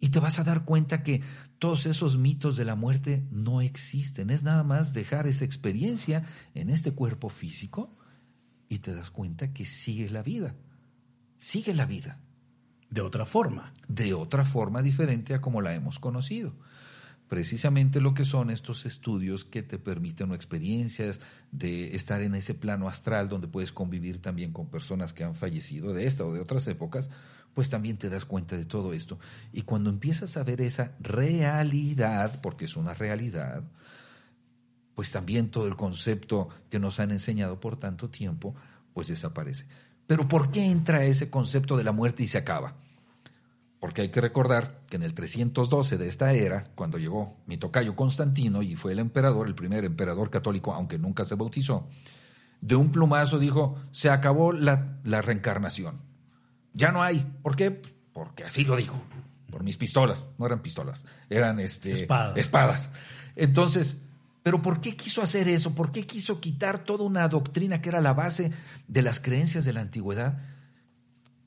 Y 0.00 0.08
te 0.08 0.20
vas 0.20 0.38
a 0.38 0.44
dar 0.44 0.64
cuenta 0.64 1.02
que 1.02 1.20
todos 1.58 1.84
esos 1.84 2.16
mitos 2.16 2.56
de 2.56 2.64
la 2.64 2.74
muerte 2.74 3.22
no 3.30 3.60
existen. 3.60 4.30
Es 4.30 4.42
nada 4.42 4.64
más 4.64 4.94
dejar 4.94 5.26
esa 5.26 5.44
experiencia 5.44 6.24
en 6.54 6.70
este 6.70 6.92
cuerpo 6.92 7.28
físico 7.28 7.94
y 8.70 8.78
te 8.78 8.94
das 8.94 9.10
cuenta 9.10 9.52
que 9.52 9.66
sigue 9.66 10.08
la 10.08 10.22
vida 10.22 10.54
sigue 11.36 11.74
la 11.74 11.86
vida. 11.86 12.18
De 12.90 13.00
otra 13.00 13.26
forma. 13.26 13.72
De 13.88 14.14
otra 14.14 14.44
forma 14.44 14.82
diferente 14.82 15.34
a 15.34 15.40
como 15.40 15.60
la 15.60 15.74
hemos 15.74 15.98
conocido. 15.98 16.54
Precisamente 17.28 18.00
lo 18.00 18.14
que 18.14 18.24
son 18.24 18.50
estos 18.50 18.86
estudios 18.86 19.44
que 19.44 19.62
te 19.62 19.78
permiten 19.78 20.32
experiencias 20.32 21.20
de 21.50 21.96
estar 21.96 22.20
en 22.22 22.34
ese 22.34 22.54
plano 22.54 22.86
astral 22.86 23.28
donde 23.28 23.48
puedes 23.48 23.72
convivir 23.72 24.20
también 24.20 24.52
con 24.52 24.68
personas 24.68 25.14
que 25.14 25.24
han 25.24 25.34
fallecido 25.34 25.92
de 25.92 26.06
esta 26.06 26.24
o 26.24 26.32
de 26.32 26.40
otras 26.40 26.66
épocas, 26.66 27.10
pues 27.54 27.70
también 27.70 27.96
te 27.96 28.10
das 28.10 28.24
cuenta 28.24 28.56
de 28.56 28.66
todo 28.66 28.92
esto. 28.92 29.18
Y 29.52 29.62
cuando 29.62 29.88
empiezas 29.90 30.36
a 30.36 30.44
ver 30.44 30.60
esa 30.60 30.92
realidad, 31.00 32.40
porque 32.42 32.66
es 32.66 32.76
una 32.76 32.94
realidad, 32.94 33.64
pues 34.94 35.10
también 35.10 35.50
todo 35.50 35.66
el 35.66 35.76
concepto 35.76 36.48
que 36.70 36.78
nos 36.78 37.00
han 37.00 37.10
enseñado 37.10 37.58
por 37.58 37.76
tanto 37.76 38.10
tiempo, 38.10 38.54
pues 38.92 39.08
desaparece. 39.08 39.66
Pero 40.06 40.28
¿por 40.28 40.50
qué 40.50 40.64
entra 40.64 41.04
ese 41.04 41.30
concepto 41.30 41.76
de 41.76 41.84
la 41.84 41.92
muerte 41.92 42.22
y 42.22 42.26
se 42.26 42.38
acaba? 42.38 42.74
Porque 43.80 44.02
hay 44.02 44.08
que 44.08 44.20
recordar 44.20 44.80
que 44.88 44.96
en 44.96 45.02
el 45.02 45.14
312 45.14 45.98
de 45.98 46.08
esta 46.08 46.32
era, 46.32 46.64
cuando 46.74 46.98
llegó 46.98 47.36
mi 47.46 47.58
tocayo 47.58 47.94
Constantino 47.94 48.62
y 48.62 48.76
fue 48.76 48.92
el 48.92 48.98
emperador, 48.98 49.46
el 49.46 49.54
primer 49.54 49.84
emperador 49.84 50.30
católico, 50.30 50.72
aunque 50.72 50.98
nunca 50.98 51.24
se 51.24 51.34
bautizó, 51.34 51.88
de 52.60 52.76
un 52.76 52.90
plumazo 52.90 53.38
dijo, 53.38 53.76
se 53.92 54.08
acabó 54.08 54.52
la, 54.52 54.96
reencarnación. 55.04 56.00
Ya 56.72 56.92
no 56.92 57.02
hay. 57.02 57.26
¿Por 57.42 57.56
qué? 57.56 57.82
Porque 58.12 58.44
así 58.44 58.64
lo 58.64 58.76
dijo. 58.76 58.96
Por 59.50 59.62
mis 59.62 59.76
pistolas. 59.76 60.24
No 60.38 60.46
eran 60.46 60.62
pistolas, 60.62 61.04
eran 61.28 61.60
este, 61.60 61.92
espadas. 61.92 62.36
espadas. 62.38 62.90
Entonces, 63.36 64.00
pero 64.44 64.60
¿por 64.60 64.82
qué 64.82 64.94
quiso 64.94 65.22
hacer 65.22 65.48
eso? 65.48 65.74
¿Por 65.74 65.90
qué 65.90 66.06
quiso 66.06 66.38
quitar 66.38 66.84
toda 66.84 67.02
una 67.02 67.26
doctrina 67.28 67.80
que 67.80 67.88
era 67.88 68.02
la 68.02 68.12
base 68.12 68.52
de 68.86 69.00
las 69.00 69.18
creencias 69.18 69.64
de 69.64 69.72
la 69.72 69.80
antigüedad? 69.80 70.38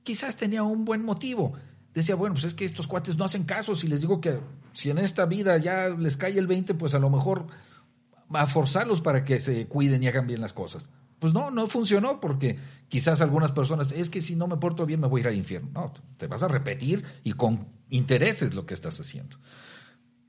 Quizás 0.01 0.35
tenía 0.35 0.63
un 0.63 0.83
buen 0.83 1.05
motivo. 1.05 1.53
decía, 1.93 2.15
bueno, 2.15 2.33
pues 2.33 2.45
es 2.45 2.55
que 2.55 2.65
estos 2.65 2.87
cuates 2.87 3.15
no 3.15 3.23
hacen 3.23 3.43
caso. 3.43 3.75
Si 3.75 3.87
les 3.87 4.01
digo 4.01 4.19
que 4.19 4.39
si 4.73 4.89
en 4.89 4.97
esta 4.97 5.27
vida 5.27 5.59
ya 5.59 5.89
les 5.89 6.17
cae 6.17 6.39
el 6.39 6.47
20, 6.47 6.73
pues 6.73 6.95
a 6.95 6.99
lo 6.99 7.11
mejor 7.11 7.45
a 8.29 8.47
forzarlos 8.47 9.01
para 9.01 9.23
que 9.23 9.37
se 9.37 9.67
cuiden 9.67 10.01
y 10.01 10.07
hagan 10.07 10.25
bien 10.25 10.41
las 10.41 10.53
cosas. 10.53 10.89
Pues 11.19 11.33
no, 11.33 11.51
no 11.51 11.67
funcionó 11.67 12.19
porque 12.19 12.57
quizás 12.89 13.21
algunas 13.21 13.51
personas, 13.51 13.91
es 13.91 14.09
que 14.09 14.21
si 14.21 14.35
no 14.35 14.47
me 14.47 14.57
porto 14.57 14.87
bien 14.87 15.01
me 15.01 15.07
voy 15.07 15.19
a 15.19 15.21
ir 15.21 15.27
al 15.27 15.35
infierno. 15.35 15.69
No, 15.71 15.93
te 16.17 16.25
vas 16.25 16.41
a 16.41 16.47
repetir 16.47 17.03
y 17.23 17.33
con 17.33 17.67
intereses 17.91 18.55
lo 18.55 18.65
que 18.65 18.73
estás 18.73 18.99
haciendo. 18.99 19.37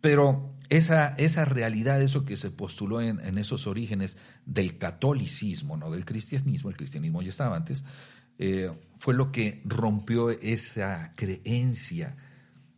Pero 0.01 0.55
esa, 0.69 1.15
esa 1.17 1.45
realidad, 1.45 2.01
eso 2.03 2.25
que 2.25 2.37
se 2.37 2.51
postuló 2.51 3.01
en, 3.01 3.21
en, 3.21 3.39
esos 3.39 3.67
orígenes 3.67 4.17
del 4.47 4.79
catolicismo, 4.79 5.77
no 5.77 5.91
del 5.91 6.05
cristianismo, 6.05 6.71
el 6.71 6.77
cristianismo 6.77 7.23
ya 7.23 7.31
estaba 7.31 7.57
antes, 7.57 7.85
eh, 8.39 8.71
fue 8.99 9.15
lo 9.15 9.33
que 9.33 9.61
rompió 9.65 10.31
esa 10.31 11.13
creencia 11.17 12.17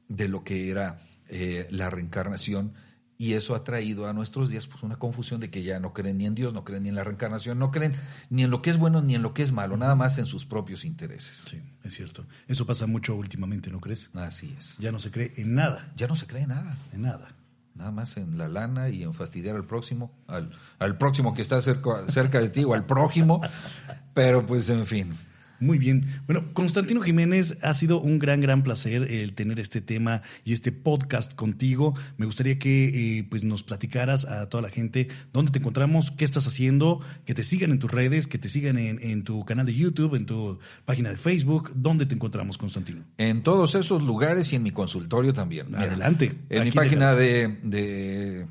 de 0.09 0.28
lo 0.28 0.42
que 0.42 0.70
era 0.70 1.00
eh, 1.28 1.66
la 1.70 1.90
reencarnación 1.90 2.74
y 3.20 3.35
eso 3.35 3.54
ha 3.54 3.64
traído 3.64 4.09
a 4.09 4.14
nuestros 4.14 4.48
días 4.48 4.66
pues 4.66 4.83
una 4.83 4.96
confusión 4.96 5.40
de 5.40 5.50
que 5.50 5.62
ya 5.62 5.78
no 5.78 5.92
creen 5.92 6.16
ni 6.16 6.24
en 6.24 6.35
Dios, 6.35 6.54
no 6.54 6.64
creen 6.64 6.85
ni 6.85 6.88
en 6.88 6.94
la 6.94 7.04
reencarnación, 7.04 7.59
no 7.59 7.70
creen 7.70 7.92
ni 8.30 8.44
en 8.44 8.50
lo 8.50 8.62
que 8.62 8.70
es 8.70 8.78
bueno 8.78 9.02
ni 9.02 9.14
en 9.14 9.20
lo 9.20 9.35
que 9.35 9.42
es 9.42 9.52
malo, 9.52 9.76
nada 9.76 9.94
más 9.94 10.16
en 10.16 10.24
sus 10.24 10.46
propios 10.46 10.87
intereses. 10.87 11.44
Sí, 11.46 11.61
es 11.85 11.92
cierto. 11.92 12.24
Eso 12.48 12.64
pasa 12.64 12.87
mucho 12.87 13.14
últimamente, 13.14 13.70
¿no 13.70 13.78
crees? 13.78 14.09
Así 14.14 14.56
es. 14.59 14.74
Ya 14.78 14.90
no 14.90 14.98
se 14.98 15.11
cree 15.11 15.35
en 15.37 15.54
nada. 15.54 15.92
Ya 15.96 16.06
no 16.06 16.16
se 16.16 16.26
cree 16.26 16.44
en 16.44 16.48
nada. 16.48 16.78
En 16.94 17.02
nada. 17.02 17.35
Nada 17.74 17.90
más 17.90 18.16
en 18.16 18.38
la 18.38 18.48
lana 18.48 18.88
y 18.88 19.02
en 19.02 19.12
fastidiar 19.12 19.54
al 19.54 19.66
próximo, 19.66 20.18
al, 20.26 20.52
al 20.78 20.96
próximo 20.96 21.35
que 21.35 21.42
está 21.42 21.61
cerca, 21.61 22.09
cerca 22.09 22.40
de 22.40 22.48
ti 22.48 22.64
o 22.64 22.72
al 22.72 22.87
prójimo. 22.87 23.42
Pero 24.14 24.46
pues 24.46 24.70
en 24.70 24.87
fin, 24.87 25.14
muy 25.61 25.79
bien. 25.79 26.07
Bueno, 26.27 26.53
Constantino 26.55 27.03
Jiménez, 27.03 27.59
ha 27.62 27.75
sido 27.75 28.01
un 28.01 28.18
gran, 28.18 28.40
gran 28.40 28.62
placer 28.62 29.03
el 29.11 29.35
tener 29.35 29.61
este 29.61 29.81
tema 29.81 30.23
y 30.44 30.55
este 30.55 30.73
podcast 30.73 31.35
contigo. 31.35 31.94
Me 32.16 32.27
gustaría 32.27 32.59
que 32.59 33.18
eh, 33.18 33.27
pues 33.29 33.44
nos 33.44 33.62
platicaras 33.62 34.25
a 34.25 34.49
toda 34.49 34.62
la 34.62 34.70
gente 34.70 35.09
dónde 35.33 35.53
te 35.53 35.59
encontramos, 35.59 36.11
qué 36.12 36.25
estás 36.25 36.46
haciendo, 36.46 37.01
que 37.27 37.35
te 37.35 37.42
sigan 37.42 37.73
en 37.73 37.79
tus 37.79 37.90
redes, 37.90 38.27
que 38.27 38.38
te 38.38 38.49
sigan 38.49 38.79
en, 38.79 39.23
tu 39.23 39.44
canal 39.44 39.66
de 39.66 39.75
YouTube, 39.75 40.14
en 40.14 40.25
tu 40.25 40.59
página 40.87 41.11
de 41.11 41.18
Facebook. 41.18 41.70
¿Dónde 41.75 42.07
te 42.07 42.14
encontramos, 42.14 42.57
Constantino? 42.57 43.05
En 43.18 43.42
todos 43.42 43.75
esos 43.75 44.03
lugares 44.03 44.53
y 44.53 44.57
en 44.57 44.62
mi 44.62 44.70
consultorio 44.70 45.35
también. 45.35 45.75
Adelante. 45.75 46.35
En 46.49 46.64
mi 46.64 46.73
página 46.73 47.14
de, 47.14 47.59
de, 47.62 48.46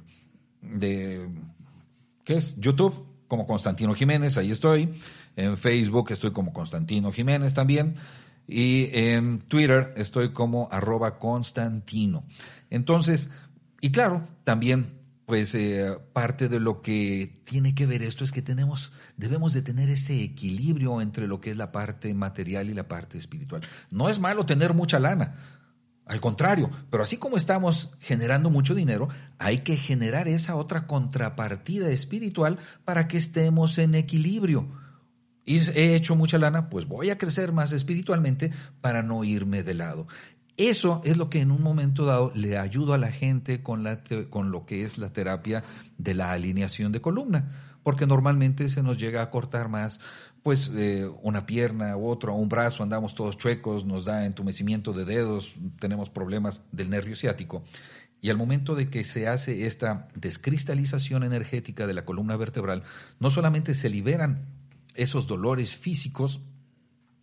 de, 0.61 1.27
¿qué 2.23 2.35
es? 2.35 2.55
YouTube, 2.57 3.05
como 3.27 3.47
Constantino 3.47 3.93
Jiménez, 3.95 4.37
ahí 4.37 4.51
estoy. 4.51 4.89
En 5.35 5.57
Facebook 5.57 6.11
estoy 6.11 6.31
como 6.31 6.53
Constantino 6.53 7.11
Jiménez 7.11 7.53
también. 7.53 7.95
Y 8.47 8.89
en 8.93 9.39
Twitter 9.39 9.93
estoy 9.95 10.33
como 10.33 10.69
arroba 10.71 11.19
Constantino. 11.19 12.23
Entonces, 12.69 13.29
y 13.79 13.91
claro, 13.91 14.23
también 14.43 14.99
pues 15.29 15.53
eh, 15.53 15.95
parte 16.11 16.49
de 16.49 16.59
lo 16.59 16.81
que 16.81 17.43
tiene 17.43 17.75
que 17.75 17.85
ver 17.85 18.01
esto 18.01 18.23
es 18.23 18.31
que 18.31 18.41
tenemos, 18.41 18.91
debemos 19.15 19.53
de 19.53 19.61
tener 19.61 19.87
ese 19.91 20.23
equilibrio 20.23 21.01
entre 21.01 21.27
lo 21.27 21.39
que 21.39 21.51
es 21.51 21.57
la 21.57 21.71
parte 21.71 22.11
material 22.15 22.67
y 22.67 22.73
la 22.73 22.87
parte 22.87 23.19
espiritual. 23.19 23.61
No 23.91 24.09
es 24.09 24.19
malo 24.19 24.47
tener 24.47 24.73
mucha 24.73 24.97
lana, 24.97 25.35
al 26.07 26.19
contrario, 26.19 26.71
pero 26.89 27.03
así 27.03 27.17
como 27.17 27.37
estamos 27.37 27.91
generando 27.99 28.49
mucho 28.49 28.73
dinero, 28.73 29.07
hay 29.37 29.59
que 29.59 29.77
generar 29.77 30.27
esa 30.27 30.55
otra 30.55 30.87
contrapartida 30.87 31.91
espiritual 31.91 32.57
para 32.83 33.07
que 33.07 33.17
estemos 33.17 33.77
en 33.77 33.93
equilibrio 33.93 34.67
y 35.49 35.57
he 35.71 35.95
hecho 35.95 36.15
mucha 36.15 36.37
lana, 36.37 36.69
pues 36.69 36.87
voy 36.87 37.09
a 37.09 37.17
crecer 37.17 37.51
más 37.51 37.71
espiritualmente 37.71 38.51
para 38.81 39.01
no 39.01 39.23
irme 39.23 39.63
de 39.63 39.73
lado. 39.73 40.05
Eso 40.57 41.01
es 41.03 41.17
lo 41.17 41.31
que 41.31 41.41
en 41.41 41.49
un 41.49 41.63
momento 41.63 42.05
dado 42.05 42.31
le 42.35 42.59
ayuda 42.59 42.93
a 42.93 42.97
la 42.99 43.11
gente 43.11 43.63
con, 43.63 43.83
la, 43.83 44.03
con 44.29 44.51
lo 44.51 44.67
que 44.67 44.83
es 44.83 44.99
la 44.99 45.11
terapia 45.11 45.63
de 45.97 46.13
la 46.13 46.33
alineación 46.33 46.91
de 46.91 47.01
columna, 47.01 47.79
porque 47.81 48.05
normalmente 48.05 48.69
se 48.69 48.83
nos 48.83 48.99
llega 48.99 49.23
a 49.23 49.31
cortar 49.31 49.69
más, 49.69 49.99
pues 50.43 50.71
eh, 50.75 51.09
una 51.23 51.47
pierna 51.47 51.97
u 51.97 52.09
otra, 52.09 52.31
un 52.31 52.47
brazo, 52.47 52.83
andamos 52.83 53.15
todos 53.15 53.35
chuecos, 53.35 53.85
nos 53.85 54.05
da 54.05 54.27
entumecimiento 54.27 54.93
de 54.93 55.05
dedos, 55.05 55.55
tenemos 55.79 56.11
problemas 56.11 56.61
del 56.71 56.91
nervio 56.91 57.15
ciático. 57.15 57.63
Y 58.21 58.29
al 58.29 58.37
momento 58.37 58.75
de 58.75 58.85
que 58.85 59.03
se 59.03 59.27
hace 59.27 59.65
esta 59.65 60.09
descristalización 60.13 61.23
energética 61.23 61.87
de 61.87 61.95
la 61.95 62.05
columna 62.05 62.37
vertebral, 62.37 62.83
no 63.19 63.31
solamente 63.31 63.73
se 63.73 63.89
liberan 63.89 64.58
esos 65.01 65.27
dolores 65.27 65.75
físicos 65.75 66.41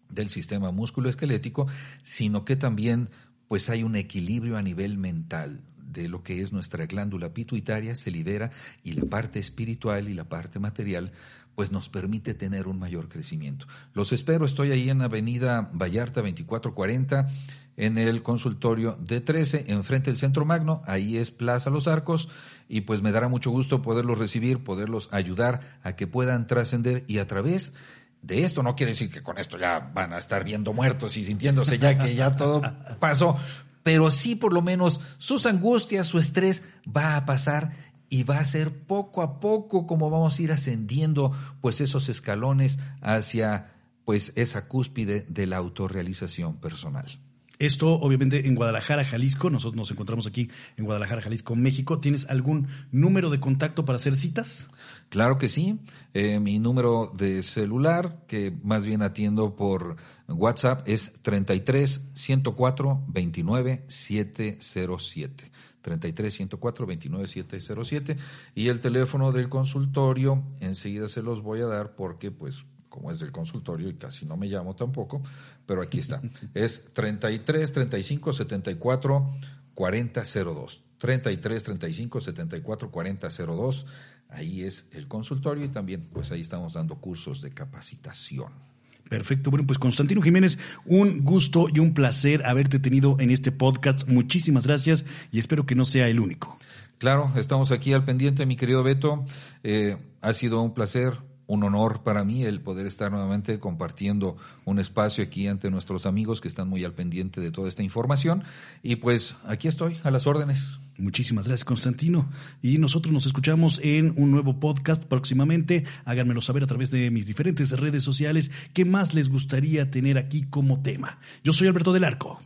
del 0.08 0.28
sistema 0.30 0.70
musculoesquelético, 0.70 1.66
sino 2.02 2.44
que 2.44 2.56
también 2.56 3.10
pues 3.48 3.68
hay 3.68 3.82
un 3.82 3.96
equilibrio 3.96 4.56
a 4.56 4.62
nivel 4.62 4.98
mental 4.98 5.60
de 5.76 6.08
lo 6.08 6.22
que 6.22 6.40
es 6.40 6.52
nuestra 6.52 6.86
glándula 6.86 7.32
pituitaria 7.32 7.94
se 7.94 8.10
libera 8.10 8.50
y 8.82 8.92
la 8.92 9.04
parte 9.04 9.38
espiritual 9.38 10.08
y 10.08 10.14
la 10.14 10.24
parte 10.24 10.58
material 10.58 11.12
pues 11.56 11.72
nos 11.72 11.88
permite 11.88 12.34
tener 12.34 12.68
un 12.68 12.78
mayor 12.78 13.08
crecimiento. 13.08 13.66
Los 13.94 14.12
espero, 14.12 14.44
estoy 14.44 14.70
ahí 14.70 14.90
en 14.90 15.02
Avenida 15.02 15.70
Vallarta 15.72 16.20
2440 16.20 17.28
en 17.76 17.98
el 17.98 18.22
consultorio 18.22 18.98
D13, 18.98 19.64
enfrente 19.68 20.10
del 20.10 20.18
Centro 20.18 20.44
Magno, 20.44 20.82
ahí 20.86 21.18
es 21.18 21.30
Plaza 21.30 21.70
Los 21.70 21.88
Arcos, 21.88 22.28
y 22.68 22.82
pues 22.82 23.02
me 23.02 23.12
dará 23.12 23.28
mucho 23.28 23.50
gusto 23.50 23.82
poderlos 23.82 24.18
recibir, 24.18 24.64
poderlos 24.64 25.08
ayudar 25.12 25.78
a 25.82 25.94
que 25.94 26.06
puedan 26.06 26.46
trascender 26.46 27.04
y 27.06 27.18
a 27.18 27.26
través 27.26 27.74
de 28.22 28.44
esto, 28.44 28.62
no 28.62 28.74
quiere 28.76 28.92
decir 28.92 29.10
que 29.10 29.22
con 29.22 29.38
esto 29.38 29.58
ya 29.58 29.78
van 29.94 30.12
a 30.12 30.18
estar 30.18 30.42
viendo 30.42 30.72
muertos 30.72 31.16
y 31.16 31.24
sintiéndose 31.24 31.78
ya 31.78 31.98
que 31.98 32.14
ya 32.14 32.34
todo 32.34 32.62
pasó, 32.98 33.36
pero 33.82 34.10
sí 34.10 34.34
por 34.34 34.52
lo 34.52 34.62
menos 34.62 35.00
sus 35.18 35.46
angustias, 35.46 36.06
su 36.06 36.18
estrés 36.18 36.62
va 36.84 37.16
a 37.16 37.24
pasar 37.24 37.70
y 38.08 38.22
va 38.22 38.38
a 38.38 38.44
ser 38.44 38.72
poco 38.86 39.22
a 39.22 39.40
poco 39.40 39.86
como 39.86 40.10
vamos 40.10 40.38
a 40.38 40.42
ir 40.42 40.52
ascendiendo 40.52 41.32
pues 41.60 41.80
esos 41.80 42.08
escalones 42.08 42.78
hacia 43.00 43.72
pues 44.04 44.32
esa 44.36 44.68
cúspide 44.68 45.26
de 45.28 45.46
la 45.46 45.56
autorrealización 45.56 46.56
personal. 46.56 47.20
Esto, 47.58 47.94
obviamente, 47.94 48.46
en 48.46 48.54
Guadalajara, 48.54 49.04
Jalisco. 49.04 49.48
Nosotros 49.48 49.76
nos 49.76 49.90
encontramos 49.90 50.26
aquí 50.26 50.50
en 50.76 50.84
Guadalajara, 50.84 51.22
Jalisco, 51.22 51.56
México. 51.56 52.00
¿Tienes 52.00 52.28
algún 52.28 52.68
número 52.92 53.30
de 53.30 53.40
contacto 53.40 53.86
para 53.86 53.96
hacer 53.96 54.14
citas? 54.14 54.68
Claro 55.08 55.38
que 55.38 55.48
sí. 55.48 55.78
Eh, 56.12 56.38
mi 56.38 56.58
número 56.58 57.12
de 57.16 57.42
celular, 57.42 58.24
que 58.28 58.52
más 58.62 58.84
bien 58.84 59.00
atiendo 59.00 59.56
por 59.56 59.96
WhatsApp, 60.28 60.86
es 60.86 61.12
33 61.22 62.10
104 62.12 63.04
29 63.08 63.84
707. 63.88 65.50
33 65.86 66.34
104 66.34 66.84
29 66.84 67.28
707 67.28 68.16
y 68.56 68.66
el 68.66 68.80
teléfono 68.80 69.30
del 69.30 69.48
consultorio 69.48 70.42
enseguida 70.58 71.06
se 71.06 71.22
los 71.22 71.42
voy 71.42 71.60
a 71.60 71.66
dar 71.66 71.94
porque 71.94 72.32
pues 72.32 72.64
como 72.88 73.12
es 73.12 73.20
del 73.20 73.30
consultorio 73.30 73.88
y 73.88 73.94
casi 73.94 74.26
no 74.26 74.36
me 74.36 74.48
llamo 74.48 74.74
tampoco, 74.74 75.22
pero 75.64 75.82
aquí 75.82 76.00
está. 76.00 76.20
Es 76.54 76.92
33 76.92 77.70
35 77.70 78.32
74 78.32 79.36
40 79.74 80.22
02. 80.22 80.82
33 80.98 81.62
35 81.62 82.20
74 82.20 82.90
40 82.90 83.28
02. 83.28 83.86
Ahí 84.28 84.62
es 84.64 84.88
el 84.90 85.06
consultorio 85.06 85.64
y 85.64 85.68
también 85.68 86.08
pues 86.12 86.32
ahí 86.32 86.40
estamos 86.40 86.72
dando 86.72 86.96
cursos 86.96 87.42
de 87.42 87.52
capacitación. 87.52 88.75
Perfecto. 89.08 89.50
Bueno, 89.50 89.66
pues 89.66 89.78
Constantino 89.78 90.20
Jiménez, 90.20 90.58
un 90.84 91.24
gusto 91.24 91.66
y 91.72 91.78
un 91.78 91.94
placer 91.94 92.44
haberte 92.44 92.78
tenido 92.78 93.16
en 93.20 93.30
este 93.30 93.52
podcast. 93.52 94.08
Muchísimas 94.08 94.66
gracias 94.66 95.04
y 95.30 95.38
espero 95.38 95.64
que 95.66 95.74
no 95.74 95.84
sea 95.84 96.08
el 96.08 96.20
único. 96.20 96.58
Claro, 96.98 97.30
estamos 97.36 97.72
aquí 97.72 97.92
al 97.92 98.04
pendiente, 98.04 98.46
mi 98.46 98.56
querido 98.56 98.82
Beto. 98.82 99.24
Eh, 99.62 99.96
ha 100.22 100.32
sido 100.32 100.62
un 100.62 100.74
placer 100.74 101.18
un 101.46 101.62
honor 101.62 102.02
para 102.02 102.24
mí 102.24 102.44
el 102.44 102.60
poder 102.60 102.86
estar 102.86 103.10
nuevamente 103.12 103.60
compartiendo 103.60 104.36
un 104.64 104.78
espacio 104.78 105.22
aquí 105.22 105.46
ante 105.46 105.70
nuestros 105.70 106.06
amigos 106.06 106.40
que 106.40 106.48
están 106.48 106.68
muy 106.68 106.84
al 106.84 106.92
pendiente 106.92 107.40
de 107.40 107.50
toda 107.50 107.68
esta 107.68 107.82
información. 107.82 108.44
Y 108.82 108.96
pues 108.96 109.36
aquí 109.44 109.68
estoy, 109.68 109.98
a 110.02 110.10
las 110.10 110.26
órdenes. 110.26 110.80
Muchísimas 110.98 111.46
gracias, 111.46 111.64
Constantino. 111.64 112.30
Y 112.62 112.78
nosotros 112.78 113.12
nos 113.12 113.26
escuchamos 113.26 113.80
en 113.82 114.14
un 114.16 114.30
nuevo 114.30 114.58
podcast 114.58 115.04
próximamente. 115.04 115.84
Háganmelo 116.04 116.40
saber 116.40 116.62
a 116.62 116.66
través 116.66 116.90
de 116.90 117.10
mis 117.10 117.26
diferentes 117.26 117.70
redes 117.70 118.02
sociales 118.02 118.50
qué 118.72 118.84
más 118.84 119.14
les 119.14 119.28
gustaría 119.28 119.90
tener 119.90 120.18
aquí 120.18 120.42
como 120.48 120.82
tema. 120.82 121.18
Yo 121.44 121.52
soy 121.52 121.68
Alberto 121.68 121.92
del 121.92 122.04
Arco. 122.04 122.40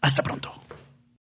Hasta 0.00 0.22
pronto. 0.22 0.52